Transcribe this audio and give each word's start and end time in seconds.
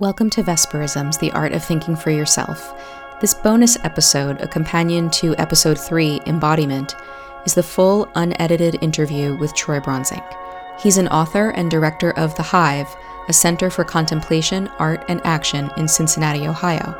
Welcome 0.00 0.30
to 0.30 0.44
Vesperisms, 0.44 1.18
the 1.18 1.32
art 1.32 1.52
of 1.52 1.64
thinking 1.64 1.96
for 1.96 2.12
yourself. 2.12 2.72
This 3.20 3.34
bonus 3.34 3.76
episode, 3.82 4.40
a 4.40 4.46
companion 4.46 5.10
to 5.10 5.34
episode 5.38 5.76
3, 5.76 6.20
Embodiment, 6.24 6.94
is 7.44 7.54
the 7.54 7.64
full, 7.64 8.08
unedited 8.14 8.80
interview 8.80 9.36
with 9.38 9.56
Troy 9.56 9.80
Bronsink. 9.80 10.24
He's 10.78 10.98
an 10.98 11.08
author 11.08 11.50
and 11.50 11.68
director 11.68 12.12
of 12.12 12.32
The 12.36 12.44
Hive, 12.44 12.86
a 13.26 13.32
center 13.32 13.70
for 13.70 13.82
contemplation, 13.82 14.68
art, 14.78 15.04
and 15.08 15.20
action 15.24 15.68
in 15.76 15.88
Cincinnati, 15.88 16.46
Ohio. 16.46 16.96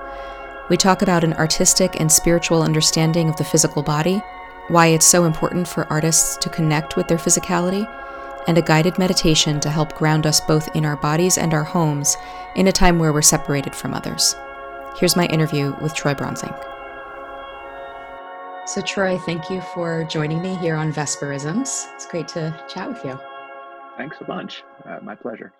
We 0.69 0.77
talk 0.77 1.01
about 1.01 1.23
an 1.23 1.35
artistic 1.35 2.01
and 2.01 2.11
spiritual 2.11 2.65
understanding 2.65 3.29
of 3.29 3.37
the 3.37 3.45
physical 3.45 3.85
body, 3.85 4.21
why 4.67 4.89
it's 4.89 5.07
so 5.07 5.23
important 5.23 5.69
for 5.69 5.87
artists 5.87 6.37
to 6.39 6.51
connect 6.51 6.97
with 6.97 7.07
their 7.07 7.17
physicality, 7.17 7.87
and 8.49 8.59
a 8.59 8.63
guided 8.63 8.99
meditation 8.99 9.61
to 9.61 9.71
help 9.71 9.95
ground 9.95 10.27
us 10.27 10.41
both 10.41 10.75
in 10.75 10.85
our 10.85 10.97
bodies 10.97 11.39
and 11.39 11.55
our 11.55 11.63
homes 11.63 12.17
in 12.57 12.67
a 12.67 12.73
time 12.73 12.99
where 12.99 13.13
we're 13.13 13.23
separated 13.23 13.75
from 13.75 13.95
others. 13.95 14.35
Here's 14.97 15.15
my 15.15 15.27
interview 15.27 15.77
with 15.81 15.95
Troy 15.95 16.15
Bronsink. 16.15 16.59
So, 18.67 18.81
Troy, 18.81 19.19
thank 19.19 19.49
you 19.49 19.61
for 19.61 20.05
joining 20.05 20.43
me 20.43 20.55
here 20.57 20.75
on 20.75 20.93
Vesperisms. 20.93 21.87
It's 21.95 22.07
great 22.07 22.29
to 22.29 22.59
chat 22.69 22.89
with 22.89 23.05
you. 23.05 23.19
Thanks 23.97 24.17
a 24.21 24.25
bunch. 24.25 24.63
Uh, 24.85 24.99
my 25.03 25.15
pleasure. 25.15 25.53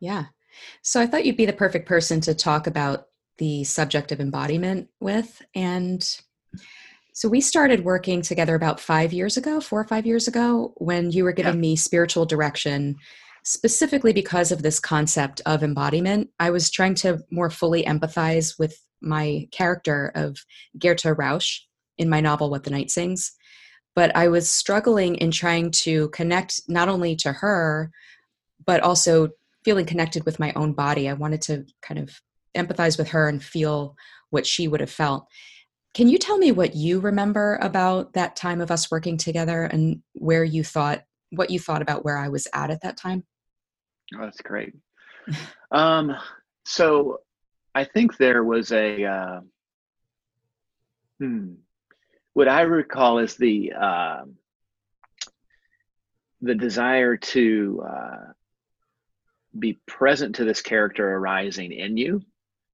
Yeah. 0.00 0.26
So, 0.82 1.00
I 1.00 1.06
thought 1.06 1.26
you'd 1.26 1.36
be 1.36 1.46
the 1.46 1.52
perfect 1.52 1.88
person 1.88 2.20
to 2.22 2.34
talk 2.34 2.66
about 2.66 3.06
the 3.38 3.64
subject 3.64 4.12
of 4.12 4.20
embodiment 4.20 4.88
with. 5.00 5.42
And 5.54 6.02
so 7.16 7.30
we 7.30 7.40
started 7.40 7.82
working 7.82 8.20
together 8.20 8.54
about 8.54 8.78
five 8.78 9.10
years 9.10 9.38
ago, 9.38 9.58
four 9.58 9.80
or 9.80 9.88
five 9.88 10.04
years 10.04 10.28
ago, 10.28 10.74
when 10.76 11.10
you 11.10 11.24
were 11.24 11.32
giving 11.32 11.54
yeah. 11.54 11.60
me 11.60 11.74
spiritual 11.74 12.26
direction, 12.26 12.96
specifically 13.42 14.12
because 14.12 14.52
of 14.52 14.60
this 14.60 14.78
concept 14.78 15.40
of 15.46 15.62
embodiment. 15.62 16.28
I 16.38 16.50
was 16.50 16.68
trying 16.68 16.94
to 16.96 17.20
more 17.30 17.48
fully 17.48 17.84
empathize 17.84 18.58
with 18.58 18.78
my 19.00 19.48
character 19.50 20.12
of 20.14 20.36
Gerta 20.76 21.16
Rausch 21.16 21.60
in 21.96 22.10
my 22.10 22.20
novel, 22.20 22.50
What 22.50 22.64
the 22.64 22.70
Night 22.70 22.90
Sings. 22.90 23.32
But 23.94 24.14
I 24.14 24.28
was 24.28 24.46
struggling 24.46 25.14
in 25.14 25.30
trying 25.30 25.70
to 25.70 26.10
connect 26.10 26.60
not 26.68 26.90
only 26.90 27.16
to 27.16 27.32
her, 27.32 27.92
but 28.66 28.82
also 28.82 29.30
feeling 29.64 29.86
connected 29.86 30.26
with 30.26 30.38
my 30.38 30.52
own 30.52 30.74
body. 30.74 31.08
I 31.08 31.14
wanted 31.14 31.40
to 31.42 31.64
kind 31.80 31.98
of 31.98 32.20
empathize 32.54 32.98
with 32.98 33.08
her 33.08 33.26
and 33.26 33.42
feel 33.42 33.96
what 34.28 34.46
she 34.46 34.68
would 34.68 34.80
have 34.80 34.90
felt. 34.90 35.26
Can 35.96 36.10
you 36.10 36.18
tell 36.18 36.36
me 36.36 36.52
what 36.52 36.76
you 36.76 37.00
remember 37.00 37.58
about 37.62 38.12
that 38.12 38.36
time 38.36 38.60
of 38.60 38.70
us 38.70 38.90
working 38.90 39.16
together 39.16 39.62
and 39.62 40.02
where 40.12 40.44
you 40.44 40.62
thought, 40.62 41.02
what 41.30 41.48
you 41.48 41.58
thought 41.58 41.80
about 41.80 42.04
where 42.04 42.18
I 42.18 42.28
was 42.28 42.46
at 42.52 42.70
at 42.70 42.82
that 42.82 42.98
time? 42.98 43.24
Oh, 44.14 44.20
that's 44.20 44.42
great. 44.42 44.74
um, 45.70 46.14
so 46.66 47.20
I 47.74 47.84
think 47.84 48.18
there 48.18 48.44
was 48.44 48.72
a, 48.72 49.04
uh, 49.06 49.40
hmm, 51.18 51.54
what 52.34 52.48
I 52.48 52.60
recall 52.60 53.18
is 53.18 53.36
the, 53.36 53.72
uh, 53.72 54.24
the 56.42 56.56
desire 56.56 57.16
to 57.16 57.84
uh, 57.88 58.32
be 59.58 59.80
present 59.86 60.34
to 60.34 60.44
this 60.44 60.60
character 60.60 61.10
arising 61.10 61.72
in 61.72 61.96
you 61.96 62.20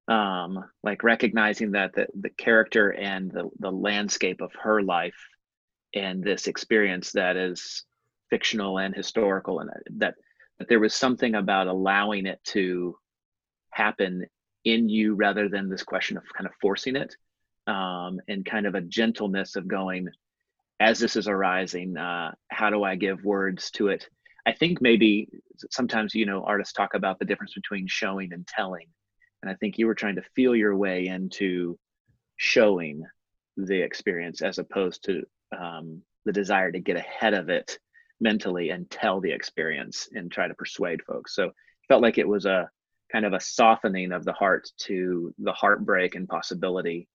um, 0.09 0.65
like 0.83 1.03
recognizing 1.03 1.73
that 1.73 1.95
the, 1.95 2.07
the 2.21 2.31
character 2.31 2.93
and 2.93 3.31
the, 3.31 3.49
the 3.61 3.71
landscape 3.71 4.41
of 4.41 4.53
her 4.63 4.83
life 4.83 5.29
and 5.95 6.23
this 6.23 6.47
experience 6.47 7.13
that 7.13 7.37
is 7.37 7.85
fictional 8.31 8.79
and 8.79 8.95
historical 8.95 9.61
and 9.61 9.71
that 9.97 10.15
that 10.59 10.69
there 10.69 10.81
was 10.81 10.95
something 10.95 11.35
about 11.35 11.67
allowing 11.67 12.27
it 12.27 12.41
to 12.45 12.97
happen 13.71 14.25
in 14.65 14.89
you 14.89 15.15
rather 15.15 15.49
than 15.49 15.69
this 15.69 15.83
question 15.83 16.17
of 16.17 16.25
kind 16.37 16.47
of 16.47 16.53
forcing 16.61 16.97
it 16.97 17.15
um, 17.67 18.21
and 18.29 18.45
kind 18.45 18.67
of 18.67 18.75
a 18.75 18.81
gentleness 18.81 19.57
of 19.57 19.69
going 19.69 20.09
as 20.81 20.99
this 20.99 21.17
is 21.17 21.29
arising 21.29 21.97
uh, 21.97 22.33
how 22.49 22.71
do 22.71 22.83
i 22.83 22.97
give 22.97 23.25
words 23.25 23.71
to 23.71 23.89
it? 23.89 24.09
I 24.45 24.53
think 24.53 24.81
maybe 24.81 25.29
sometimes 25.71 26.15
you 26.15 26.27
know 26.27 26.43
artists 26.43 26.73
talk 26.73 26.95
about 26.95 27.19
the 27.19 27.25
difference 27.25 27.55
between 27.55 27.87
showing 27.87 28.33
and 28.33 28.47
telling 28.47 28.87
and 29.43 29.51
i 29.51 29.55
think 29.55 29.79
you 29.79 29.87
were 29.87 29.95
trying 29.95 30.17
to 30.17 30.23
feel 30.35 30.55
your 30.55 30.77
way 30.77 31.07
into 31.07 31.79
showing 32.37 33.05
the 33.57 33.81
experience 33.81 34.43
as 34.43 34.59
opposed 34.59 35.05
to 35.05 35.23
um, 35.57 36.03
the 36.25 36.33
desire 36.33 36.73
to 36.73 36.81
get 36.81 36.97
ahead 36.97 37.35
of 37.35 37.49
it 37.49 37.79
mentally 38.21 38.71
and 38.71 38.91
tell 38.91 39.21
the 39.21 39.33
experience 39.33 40.09
and 40.13 40.31
try 40.31 40.49
to 40.49 40.55
persuade 40.55 41.03
folks. 41.03 41.35
So 41.35 41.45
it 41.45 41.55
felt 41.89 42.03
like 42.03 42.19
it 42.19 42.29
was 42.29 42.47
a 42.47 42.71
kind 43.11 43.27
of 43.27 43.33
a 43.33 43.41
softening 43.41 44.13
of 44.13 44.25
the 44.25 44.33
heart 44.33 44.71
to 44.79 45.35
the 45.39 45.53
heartbreak 45.53 46.15
and 46.15 46.29
possibility 46.29 47.09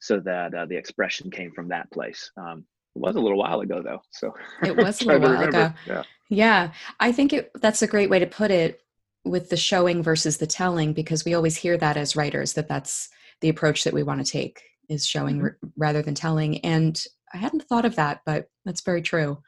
so 0.00 0.20
that 0.20 0.54
uh, 0.54 0.66
the 0.66 0.76
expression 0.76 1.30
came 1.30 1.52
from 1.52 1.68
that 1.68 1.90
place. 1.90 2.30
Um, 2.36 2.64
it 2.94 3.00
was 3.00 3.16
a 3.16 3.20
little 3.20 3.38
while 3.38 3.60
ago 3.60 3.82
though 3.82 4.02
so 4.10 4.34
it 4.62 4.76
was 4.76 5.00
a 5.02 5.04
little 5.06 5.20
while 5.20 5.42
ago. 5.42 5.72
Yeah. 5.86 6.02
yeah. 6.28 6.72
I 6.98 7.12
think 7.12 7.32
it, 7.32 7.50
that's 7.54 7.82
a 7.82 7.86
great 7.86 8.10
way 8.10 8.18
to 8.18 8.26
put 8.26 8.50
it 8.50 8.80
with 9.24 9.50
the 9.50 9.56
showing 9.56 10.02
versus 10.02 10.38
the 10.38 10.46
telling 10.46 10.92
because 10.92 11.24
we 11.24 11.34
always 11.34 11.56
hear 11.56 11.76
that 11.76 11.96
as 11.96 12.16
writers 12.16 12.54
that 12.54 12.68
that's 12.68 13.08
the 13.40 13.48
approach 13.48 13.84
that 13.84 13.94
we 13.94 14.02
want 14.02 14.24
to 14.24 14.32
take 14.32 14.62
is 14.88 15.06
showing 15.06 15.36
mm-hmm. 15.36 15.44
r- 15.44 15.58
rather 15.76 16.02
than 16.02 16.14
telling 16.14 16.58
and 16.64 17.04
i 17.34 17.36
hadn't 17.36 17.62
thought 17.64 17.84
of 17.84 17.96
that 17.96 18.20
but 18.24 18.48
that's 18.68 18.82
very 18.82 19.00
true. 19.00 19.38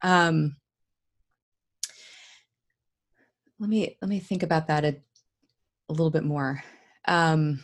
Um, 0.00 0.54
let 3.58 3.68
me 3.68 3.96
let 4.00 4.08
me 4.08 4.20
think 4.20 4.44
about 4.44 4.68
that 4.68 4.84
a, 4.84 4.96
a 5.88 5.92
little 5.92 6.10
bit 6.10 6.22
more. 6.22 6.62
Um, 7.08 7.60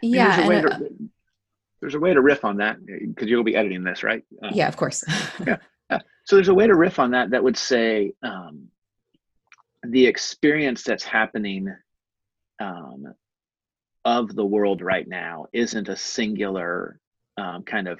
yeah 0.00 0.36
there's 0.36 0.46
a, 0.46 0.48
way 0.48 0.62
to, 0.62 0.90
there's 1.80 1.94
a 1.96 1.98
way 1.98 2.14
to 2.14 2.20
riff 2.22 2.44
on 2.44 2.58
that 2.58 2.78
because 2.86 3.28
you'll 3.28 3.44
be 3.44 3.56
editing 3.56 3.84
this 3.84 4.02
right? 4.02 4.22
Uh, 4.42 4.50
yeah 4.54 4.68
of 4.68 4.78
course. 4.78 5.04
yeah 5.46 5.58
so 6.28 6.36
there's 6.36 6.48
a 6.48 6.54
way 6.54 6.66
to 6.66 6.74
riff 6.74 6.98
on 6.98 7.12
that 7.12 7.30
that 7.30 7.42
would 7.42 7.56
say 7.56 8.12
um, 8.22 8.68
the 9.82 10.06
experience 10.06 10.82
that's 10.82 11.02
happening 11.02 11.74
um, 12.60 13.14
of 14.04 14.34
the 14.34 14.44
world 14.44 14.82
right 14.82 15.08
now 15.08 15.46
isn't 15.54 15.88
a 15.88 15.96
singular 15.96 17.00
um, 17.38 17.62
kind 17.62 17.88
of 17.88 17.98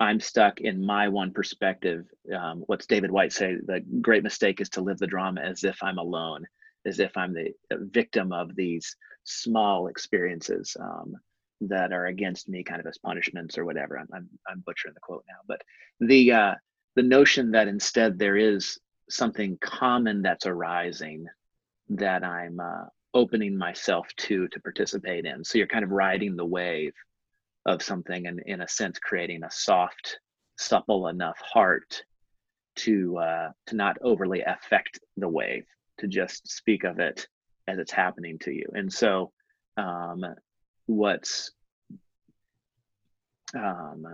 I'm 0.00 0.20
stuck 0.20 0.62
in 0.62 0.84
my 0.84 1.08
one 1.08 1.32
perspective. 1.32 2.06
Um, 2.34 2.64
what's 2.66 2.86
David 2.86 3.10
Whyte 3.10 3.32
say? 3.32 3.56
The 3.62 3.84
great 4.00 4.22
mistake 4.22 4.62
is 4.62 4.70
to 4.70 4.80
live 4.80 4.96
the 4.96 5.06
drama 5.06 5.42
as 5.42 5.64
if 5.64 5.76
I'm 5.82 5.98
alone, 5.98 6.46
as 6.86 6.98
if 6.98 7.14
I'm 7.14 7.34
the 7.34 7.52
victim 7.72 8.32
of 8.32 8.56
these 8.56 8.96
small 9.24 9.88
experiences 9.88 10.78
um, 10.80 11.14
that 11.60 11.92
are 11.92 12.06
against 12.06 12.48
me, 12.48 12.64
kind 12.64 12.80
of 12.80 12.86
as 12.86 12.96
punishments 12.96 13.58
or 13.58 13.66
whatever. 13.66 13.98
I'm 13.98 14.08
I'm, 14.14 14.28
I'm 14.48 14.62
butchering 14.66 14.94
the 14.94 15.00
quote 15.00 15.24
now, 15.28 15.40
but 15.46 15.60
the 16.00 16.32
uh, 16.32 16.54
the 16.94 17.02
notion 17.02 17.52
that 17.52 17.68
instead 17.68 18.18
there 18.18 18.36
is 18.36 18.78
something 19.10 19.58
common 19.60 20.22
that's 20.22 20.46
arising 20.46 21.26
that 21.90 22.24
I'm 22.24 22.60
uh, 22.60 22.84
opening 23.12 23.56
myself 23.56 24.06
to 24.16 24.48
to 24.48 24.60
participate 24.60 25.24
in. 25.24 25.44
So 25.44 25.58
you're 25.58 25.66
kind 25.66 25.84
of 25.84 25.90
riding 25.90 26.36
the 26.36 26.44
wave 26.44 26.94
of 27.66 27.82
something 27.82 28.26
and 28.26 28.40
in 28.46 28.60
a 28.60 28.68
sense 28.68 28.98
creating 28.98 29.42
a 29.44 29.50
soft, 29.50 30.18
supple 30.58 31.08
enough 31.08 31.38
heart 31.40 32.02
to 32.76 33.18
uh, 33.18 33.50
to 33.66 33.76
not 33.76 33.96
overly 34.02 34.42
affect 34.42 35.00
the 35.16 35.28
wave, 35.28 35.64
to 35.98 36.08
just 36.08 36.48
speak 36.48 36.84
of 36.84 36.98
it 36.98 37.26
as 37.68 37.78
it's 37.78 37.92
happening 37.92 38.38
to 38.40 38.52
you. 38.52 38.66
And 38.74 38.92
so 38.92 39.32
um, 39.76 40.24
what's 40.86 41.52
um, 43.54 44.06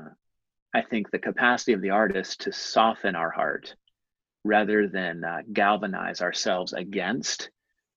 I 0.75 0.83
think 0.83 1.11
the 1.11 1.19
capacity 1.19 1.73
of 1.73 1.81
the 1.81 1.91
artist 1.91 2.43
to 2.43 2.53
soften 2.53 3.17
our 3.17 3.31
heart 3.31 3.75
rather 4.45 4.89
than 4.89 5.25
uh, 5.25 5.43
galvanize 5.53 6.23
ourselves 6.23 6.73
against 6.73 7.51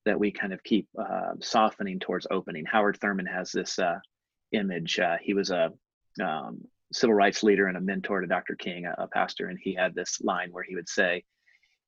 that 0.05 0.19
we 0.19 0.31
kind 0.31 0.53
of 0.53 0.63
keep 0.63 0.87
uh, 0.99 1.33
softening 1.39 1.99
towards 1.99 2.27
opening. 2.29 2.65
Howard 2.65 2.97
Thurman 2.99 3.25
has 3.25 3.51
this 3.51 3.79
uh, 3.79 3.99
image. 4.51 4.99
Uh, 4.99 5.17
he 5.21 5.33
was 5.33 5.51
a 5.51 5.71
um, 6.21 6.61
civil 6.91 7.13
rights 7.13 7.43
leader 7.43 7.67
and 7.67 7.77
a 7.77 7.81
mentor 7.81 8.21
to 8.21 8.27
Dr. 8.27 8.55
King, 8.55 8.85
a, 8.85 9.03
a, 9.03 9.07
pastor, 9.07 9.47
and 9.47 9.57
he 9.61 9.73
had 9.73 9.95
this 9.95 10.19
line 10.21 10.51
where 10.51 10.63
he 10.63 10.75
would 10.75 10.89
say, 10.89 11.23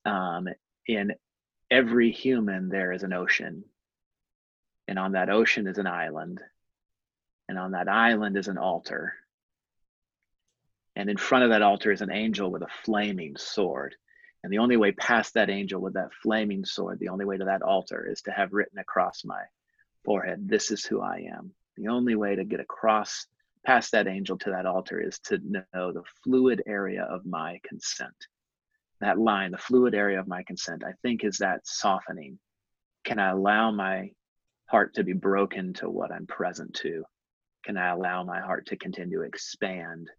um, 0.05 0.47
"In 0.87 1.13
every 1.69 2.11
human 2.11 2.69
there 2.69 2.91
is 2.91 3.03
an 3.03 3.13
ocean, 3.13 3.65
and 4.87 4.97
on 4.97 5.11
that 5.13 5.29
ocean 5.29 5.67
is 5.67 5.77
an 5.77 5.87
island, 5.87 6.41
and 7.49 7.59
on 7.59 7.71
that 7.71 7.89
island 7.89 8.37
is 8.37 8.47
an 8.47 8.57
altar." 8.57 9.15
And 10.95 11.09
in 11.09 11.17
front 11.17 11.43
of 11.43 11.49
that 11.49 11.61
altar 11.61 11.91
is 11.91 12.01
an 12.01 12.11
angel 12.11 12.49
with 12.49 12.61
a 12.61 12.69
flaming 12.83 13.35
sword. 13.37 13.95
And 14.43 14.53
the 14.53 14.59
only 14.59 14.77
way 14.77 14.91
past 14.91 15.33
that 15.33 15.49
angel 15.49 15.81
with 15.81 15.93
that 15.95 16.13
flaming 16.21 16.63
sword, 16.65 16.99
the 16.99 17.09
only 17.09 17.25
way 17.25 17.37
to 17.37 17.45
that 17.45 17.61
altar 17.61 18.07
is 18.09 18.21
to 18.23 18.31
have 18.31 18.53
written 18.53 18.79
across 18.79 19.25
my 19.25 19.43
forehead, 20.03 20.47
This 20.47 20.71
is 20.71 20.85
who 20.85 21.01
I 21.01 21.27
am. 21.35 21.51
The 21.75 21.89
only 21.89 22.15
way 22.15 22.35
to 22.35 22.45
get 22.45 22.59
across 22.59 23.27
past 23.65 23.91
that 23.91 24.07
angel 24.07 24.37
to 24.37 24.51
that 24.51 24.65
altar 24.65 25.01
is 25.01 25.19
to 25.19 25.39
know 25.73 25.91
the 25.91 26.03
fluid 26.23 26.63
area 26.67 27.03
of 27.03 27.25
my 27.25 27.59
consent. 27.67 28.15
that 29.01 29.19
line, 29.19 29.51
the 29.51 29.57
fluid 29.57 29.93
area 29.93 30.19
of 30.19 30.27
my 30.27 30.43
consent, 30.43 30.83
I 30.83 30.93
think 31.01 31.25
is 31.25 31.39
that 31.39 31.67
softening. 31.67 32.39
Can 33.03 33.19
I 33.19 33.31
allow 33.31 33.71
my 33.71 34.11
heart 34.67 34.93
to 34.93 35.03
be 35.03 35.13
broken 35.13 35.73
to 35.73 35.89
what 35.89 36.11
I'm 36.11 36.25
present 36.27 36.73
to? 36.75 37.03
Can 37.65 37.75
I 37.77 37.89
allow 37.89 38.23
my 38.23 38.39
heart 38.39 38.67
to 38.67 38.77
continue 38.77 39.19
to 39.19 39.25
expand 39.25 40.09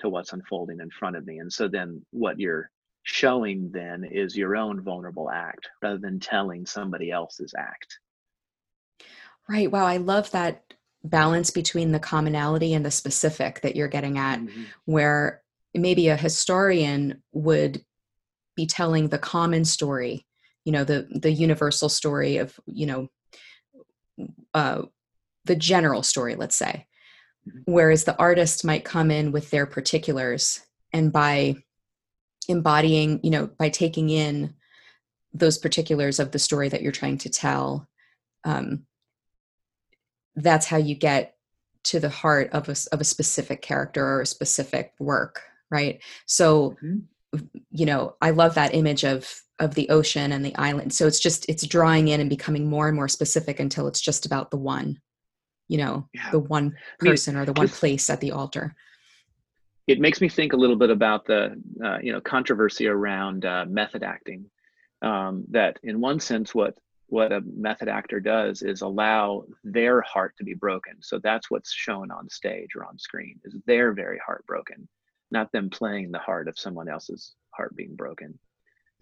to 0.00 0.08
what's 0.08 0.32
unfolding 0.32 0.80
in 0.80 0.90
front 0.90 1.16
of 1.16 1.26
me? 1.26 1.38
And 1.38 1.52
so 1.52 1.68
then 1.68 2.04
what 2.10 2.38
you're 2.38 2.70
showing 3.02 3.70
then 3.72 4.04
is 4.04 4.36
your 4.36 4.56
own 4.56 4.82
vulnerable 4.82 5.30
act 5.30 5.68
rather 5.82 5.98
than 5.98 6.20
telling 6.20 6.66
somebody 6.66 7.10
else's 7.10 7.54
act. 7.58 7.98
Right. 9.48 9.70
Wow. 9.70 9.86
I 9.86 9.96
love 9.96 10.30
that 10.32 10.62
balance 11.02 11.50
between 11.50 11.92
the 11.92 11.98
commonality 11.98 12.74
and 12.74 12.84
the 12.84 12.90
specific 12.90 13.62
that 13.62 13.74
you're 13.74 13.88
getting 13.88 14.18
at, 14.18 14.40
mm-hmm. 14.40 14.62
where 14.84 15.42
maybe 15.74 16.08
a 16.08 16.16
historian 16.16 17.22
would 17.32 17.82
be 18.54 18.66
telling 18.66 19.08
the 19.08 19.18
common 19.18 19.64
story, 19.64 20.26
you 20.64 20.72
know, 20.72 20.84
the 20.84 21.08
the 21.10 21.32
universal 21.32 21.88
story 21.88 22.36
of, 22.36 22.58
you 22.66 22.86
know, 22.86 23.08
uh, 24.52 24.82
the 25.46 25.56
general 25.56 26.02
story, 26.02 26.34
let's 26.36 26.56
say. 26.56 26.86
Whereas 27.66 28.04
the 28.04 28.18
artist 28.18 28.64
might 28.64 28.84
come 28.84 29.10
in 29.10 29.32
with 29.32 29.50
their 29.50 29.66
particulars 29.66 30.60
and 30.92 31.12
by 31.12 31.56
embodying, 32.48 33.20
you 33.22 33.30
know, 33.30 33.46
by 33.46 33.68
taking 33.68 34.10
in 34.10 34.54
those 35.32 35.58
particulars 35.58 36.18
of 36.18 36.32
the 36.32 36.38
story 36.38 36.68
that 36.68 36.82
you're 36.82 36.92
trying 36.92 37.18
to 37.18 37.28
tell, 37.28 37.88
um, 38.44 38.84
that's 40.34 40.66
how 40.66 40.76
you 40.76 40.94
get 40.94 41.36
to 41.82 42.00
the 42.00 42.08
heart 42.08 42.50
of 42.52 42.68
a, 42.68 42.76
of 42.92 43.00
a 43.00 43.04
specific 43.04 43.62
character 43.62 44.04
or 44.04 44.20
a 44.20 44.26
specific 44.26 44.92
work, 44.98 45.42
right? 45.70 46.02
So, 46.26 46.76
mm-hmm. 46.82 47.46
you 47.70 47.86
know, 47.86 48.16
I 48.20 48.30
love 48.30 48.54
that 48.54 48.74
image 48.74 49.04
of 49.04 49.42
of 49.60 49.74
the 49.74 49.90
ocean 49.90 50.32
and 50.32 50.44
the 50.44 50.56
island. 50.56 50.92
So 50.94 51.06
it's 51.06 51.20
just 51.20 51.46
it's 51.48 51.66
drawing 51.66 52.08
in 52.08 52.20
and 52.20 52.30
becoming 52.30 52.68
more 52.68 52.88
and 52.88 52.96
more 52.96 53.08
specific 53.08 53.60
until 53.60 53.86
it's 53.86 54.00
just 54.00 54.26
about 54.26 54.50
the 54.50 54.56
one, 54.56 54.98
you 55.70 55.78
know, 55.78 56.08
yeah. 56.12 56.30
the 56.32 56.38
one 56.38 56.76
person 56.98 57.36
I 57.36 57.40
mean, 57.40 57.42
or 57.42 57.46
the 57.46 57.60
one 57.60 57.68
place 57.68 58.10
at 58.10 58.20
the 58.20 58.32
altar 58.32 58.74
it 59.90 59.98
makes 59.98 60.20
me 60.20 60.28
think 60.28 60.52
a 60.52 60.56
little 60.56 60.76
bit 60.76 60.90
about 60.90 61.26
the 61.26 61.60
uh, 61.84 61.98
you 62.00 62.12
know 62.12 62.20
controversy 62.20 62.86
around 62.86 63.44
uh, 63.44 63.64
method 63.68 64.04
acting. 64.04 64.44
Um, 65.02 65.44
that 65.50 65.78
in 65.82 66.00
one 66.00 66.20
sense, 66.20 66.54
what 66.54 66.78
what 67.06 67.32
a 67.32 67.40
method 67.56 67.88
actor 67.88 68.20
does 68.20 68.62
is 68.62 68.82
allow 68.82 69.44
their 69.64 70.00
heart 70.02 70.34
to 70.38 70.44
be 70.44 70.54
broken. 70.54 70.94
So 71.00 71.18
that's 71.18 71.50
what's 71.50 71.72
shown 71.72 72.12
on 72.12 72.28
stage 72.28 72.76
or 72.76 72.84
on 72.84 73.00
screen 73.00 73.40
is 73.44 73.56
their 73.66 73.92
very 73.92 74.20
heart 74.24 74.46
broken, 74.46 74.88
not 75.32 75.50
them 75.50 75.70
playing 75.70 76.12
the 76.12 76.20
heart 76.20 76.46
of 76.46 76.56
someone 76.56 76.88
else's 76.88 77.34
heart 77.50 77.74
being 77.74 77.96
broken. 77.96 78.38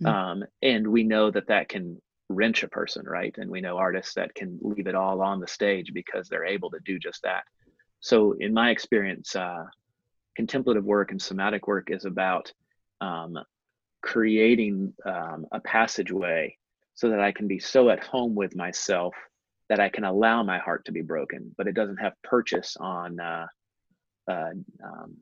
Mm-hmm. 0.03 0.07
Um, 0.07 0.45
and 0.63 0.89
we 0.89 1.03
know 1.03 1.31
that 1.31 1.49
that 1.49 1.69
can 1.69 2.01
wrench 2.29 2.63
a 2.63 2.69
person, 2.69 3.05
right? 3.07 3.35
And 3.39 3.51
we 3.51 3.61
know 3.61 3.79
artists 3.79 4.15
that 4.15 4.35
can 4.35 4.59
leave 4.61 4.87
it 4.87 4.95
all 4.95 5.23
on 5.23 5.41
the 5.41 5.49
stage 5.49 5.93
because 5.93 6.29
they're 6.29 6.45
able 6.45 6.71
to 6.71 6.81
do 6.85 6.99
just 6.99 7.23
that. 7.23 7.45
So 8.01 8.33
in 8.39 8.53
my 8.53 8.71
experience, 8.71 9.35
uh, 9.35 9.65
contemplative 10.37 10.85
work 10.85 11.11
and 11.11 11.21
somatic 11.21 11.67
work 11.67 11.91
is 11.91 12.05
about 12.05 12.53
um, 13.01 13.39
creating 14.03 14.93
um, 15.05 15.47
a 15.53 15.61
passageway 15.61 16.57
so 16.95 17.11
that 17.11 17.21
I 17.21 17.33
can 17.33 17.49
be 17.49 17.59
so 17.59 17.91
at 17.91 18.05
home 18.05 18.35
with 18.35 18.55
myself 18.55 19.15
that 19.69 19.81
I 19.81 19.89
can 19.89 20.05
allow 20.05 20.43
my 20.43 20.59
heart 20.59 20.85
to 20.87 20.93
be 20.93 21.03
broken, 21.03 21.55
but 21.57 21.67
it 21.67 21.75
doesn't 21.75 21.99
have 21.99 22.15
purchase 22.23 22.77
on. 22.79 23.21
Uh, 23.21 23.47
uh, 24.31 24.51
um, 24.85 25.17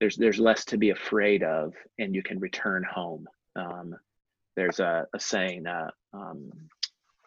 there's 0.00 0.16
there's 0.16 0.38
less 0.38 0.64
to 0.66 0.76
be 0.76 0.90
afraid 0.90 1.42
of, 1.42 1.74
and 1.98 2.14
you 2.14 2.22
can 2.22 2.38
return 2.38 2.84
home. 2.84 3.26
Um, 3.56 3.96
there's 4.58 4.80
a, 4.80 5.06
a 5.14 5.20
saying, 5.20 5.66
uh, 5.66 5.90
um, 6.12 6.50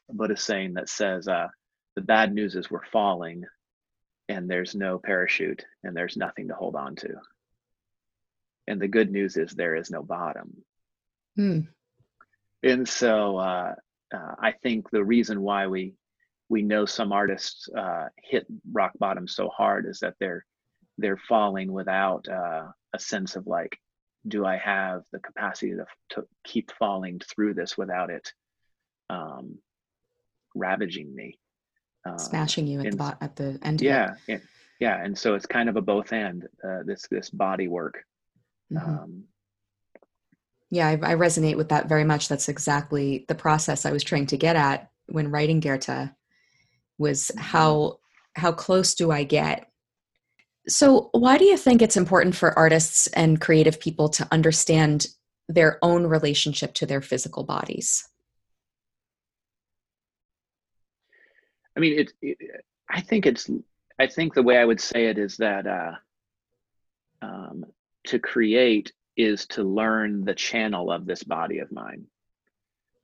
a 0.10 0.13
Buddhist 0.13 0.45
saying 0.45 0.74
that 0.74 0.89
says, 0.89 1.28
uh, 1.28 1.48
"The 1.95 2.01
bad 2.01 2.33
news 2.33 2.56
is 2.56 2.69
we're 2.69 2.86
falling, 2.92 3.45
and 4.31 4.50
there's 4.50 4.75
no 4.75 4.98
parachute 4.98 5.66
and 5.83 5.95
there's 5.95 6.16
nothing 6.16 6.48
to 6.48 6.54
hold 6.54 6.75
on 6.75 6.95
to. 6.95 7.16
And 8.68 8.81
the 8.81 8.88
good 8.88 9.12
news 9.12 9.36
is 9.36 9.51
there 9.51 9.75
is 9.75 9.92
no 9.92 10.01
bottom. 10.01 10.63
Hmm. 11.36 11.60
And 12.63 12.88
so 12.88 13.38
uh, 13.38 13.75
uh, 14.13 14.36
I 14.39 14.54
think 14.63 14.89
the 14.89 15.04
reason 15.04 15.42
why 15.42 15.68
we 15.68 15.95
we 16.48 16.62
know 16.62 16.86
some 16.86 17.12
artists 17.12 17.69
uh, 17.75 18.07
hit 18.22 18.45
rock 18.72 18.92
bottom 19.00 19.28
so 19.28 19.50
hard 19.50 19.86
is 19.86 20.00
that 20.00 20.16
they're 20.19 20.45
they're 20.98 21.22
falling 21.30 21.72
without 21.72 22.28
uh, 22.30 22.68
a 22.94 23.00
sense 23.00 23.36
of 23.36 23.48
like, 23.48 23.78
do 24.27 24.45
I 24.45 24.57
have 24.57 25.03
the 25.12 25.19
capacity 25.19 25.71
to, 25.73 25.85
to 26.12 26.27
keep 26.44 26.71
falling 26.77 27.19
through 27.19 27.56
this 27.56 27.77
without 27.77 28.09
it 28.09 28.31
um, 29.09 29.57
ravaging 30.56 31.13
me? 31.13 31.39
um, 32.06 32.18
smashing 32.18 32.68
you 32.68 32.79
at 32.79 32.91
the 32.91 32.97
bot 32.97 33.18
at 33.21 33.35
the 33.35 33.59
end. 33.62 33.81
Yeah, 33.81 34.15
yeah, 34.27 34.38
yeah, 34.79 35.03
and 35.03 35.18
so 35.18 35.35
it's 35.35 35.45
kind 35.45 35.69
of 35.69 35.75
a 35.75 35.81
both 35.81 36.13
end. 36.13 36.47
Uh, 36.63 36.79
this 36.85 37.07
this 37.09 37.29
body 37.29 37.68
work. 37.68 38.03
Mm-hmm. 38.71 38.89
Um, 38.89 39.23
yeah, 40.69 40.88
I, 40.88 40.94
I, 40.94 41.15
resonate 41.15 41.57
with 41.57 41.69
that 41.69 41.89
very 41.89 42.06
much. 42.06 42.29
That's 42.29 42.47
exactly 42.47 43.25
the 43.27 43.35
process 43.35 43.85
I 43.85 43.91
was 43.91 44.03
trying 44.03 44.27
to 44.27 44.38
get 44.38 44.56
at 44.56 44.89
when 45.07 45.29
writing 45.29 45.62
Gerta. 45.62 46.15
Was 46.97 47.31
mm-hmm. 47.31 47.39
how 47.39 48.00
how 48.33 48.51
close 48.51 48.95
do 48.95 49.12
I 49.12 49.23
get? 49.23 49.68
So, 50.68 51.10
why 51.12 51.38
do 51.38 51.46
you 51.46 51.58
think 51.58 51.81
it's 51.81 51.98
important 51.98 52.36
for 52.36 52.58
artists 52.58 53.08
and 53.08 53.42
creative 53.42 53.80
people 53.80 54.10
to 54.10 54.28
understand 54.31 55.08
their 55.48 55.80
own 55.81 56.06
relationship 56.06 56.74
to 56.75 56.86
their 56.86 57.02
physical 57.02 57.44
bodies? 57.44 58.08
I 61.75 61.80
mean, 61.80 62.00
it, 62.00 62.13
it, 62.22 62.38
I 62.90 63.02
think 63.02 63.25
it's. 63.25 63.50
I 64.00 64.08
think 64.08 64.34
the 64.34 64.44
way 64.44 64.58
I 64.58 64.66
would 64.66 64.81
say 64.81 65.08
it 65.08 65.18
is 65.18 65.38
that 65.38 65.68
uh, 65.68 65.94
um, 67.22 67.66
to 68.06 68.19
create 68.19 68.92
is 69.18 69.46
to 69.48 69.64
learn 69.64 70.24
the 70.24 70.34
channel 70.34 70.92
of 70.92 71.06
this 71.06 71.24
body 71.24 71.60
of 71.60 71.72
mine, 71.72 72.06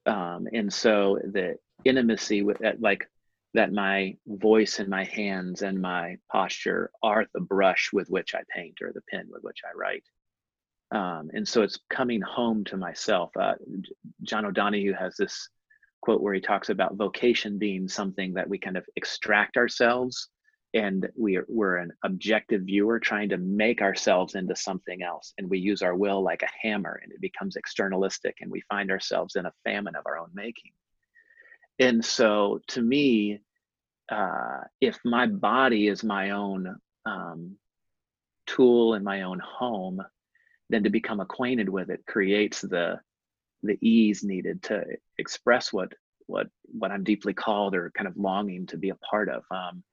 um, 0.06 0.48
and 0.54 0.72
so 0.72 1.20
the 1.24 1.58
intimacy 1.86 2.44
with 2.44 2.60
that, 2.60 2.82
like 2.82 3.10
that, 3.58 3.74
my 3.74 4.16
voice 4.28 4.80
and 4.80 4.88
my 4.88 5.04
hands 5.04 5.62
and 5.64 5.82
my 5.82 6.18
posture 6.32 6.92
are 7.02 7.26
the 7.34 7.42
brush 7.42 7.90
with 7.92 8.08
which 8.10 8.36
I 8.36 8.42
paint 8.56 8.78
or 8.82 8.92
the 8.94 9.02
pen 9.10 9.28
with 9.30 9.44
which 9.44 9.62
I 9.66 9.76
write. 9.76 10.04
Um, 10.92 11.30
and 11.34 11.48
so 11.48 11.64
it's 11.64 11.80
coming 11.90 12.22
home 12.22 12.64
to 12.66 12.78
myself. 12.78 13.32
Uh, 13.36 13.56
John 14.22 14.46
O'Donohue 14.46 14.94
has 14.94 15.18
this 15.18 15.50
quote 16.02 16.22
where 16.22 16.36
he 16.36 16.40
talks 16.40 16.70
about 16.70 16.96
vocation 16.96 17.58
being 17.58 17.88
something 17.88 18.36
that 18.36 18.48
we 18.48 18.58
kind 18.60 18.78
of 18.78 18.86
extract 18.96 19.58
ourselves 19.58 20.30
and 20.74 21.10
we 21.18 21.38
are, 21.38 21.46
we're 21.48 21.78
an 21.78 21.92
objective 22.04 22.62
viewer 22.62 23.00
trying 23.00 23.30
to 23.30 23.38
make 23.38 23.82
ourselves 23.82 24.36
into 24.36 24.56
something 24.56 25.02
else 25.02 25.34
and 25.38 25.50
we 25.50 25.58
use 25.58 25.82
our 25.82 25.96
will 25.96 26.22
like 26.22 26.44
a 26.44 26.68
hammer 26.68 27.00
and 27.02 27.12
it 27.12 27.22
becomes 27.22 27.58
externalistic 27.58 28.34
and 28.42 28.52
we 28.52 28.62
find 28.70 28.92
ourselves 28.92 29.36
in 29.36 29.46
a 29.46 29.54
famine 29.64 29.96
of 29.96 30.06
our 30.06 30.18
own 30.18 30.30
making 30.34 30.72
and 31.80 32.04
so 32.04 32.60
to 32.68 32.82
me 32.82 33.40
uh, 34.10 34.62
if 34.82 35.00
my 35.04 35.28
body 35.28 35.88
is 35.88 36.04
my 36.04 36.32
own 36.32 36.76
um, 37.06 37.58
tool 38.46 38.94
in 38.94 39.04
my 39.04 39.24
own 39.24 39.40
home 39.40 40.02
then 40.70 40.84
to 40.84 40.90
become 40.90 41.20
acquainted 41.20 41.70
with 41.70 41.90
it 41.90 42.06
creates 42.06 42.62
the 42.62 43.00
the 43.64 43.78
ease 43.82 44.24
needed 44.24 44.62
to 44.64 44.84
express 45.18 45.74
what 45.74 45.94
what 46.28 46.48
what 46.66 46.92
I'm 46.92 47.04
deeply 47.04 47.34
called 47.34 47.74
or 47.74 47.92
kind 47.96 48.08
of 48.08 48.18
longing 48.18 48.68
to 48.68 48.78
be 48.78 48.90
a 48.90 48.96
part 48.96 49.30
of. 49.30 49.44
Um, 49.50 49.84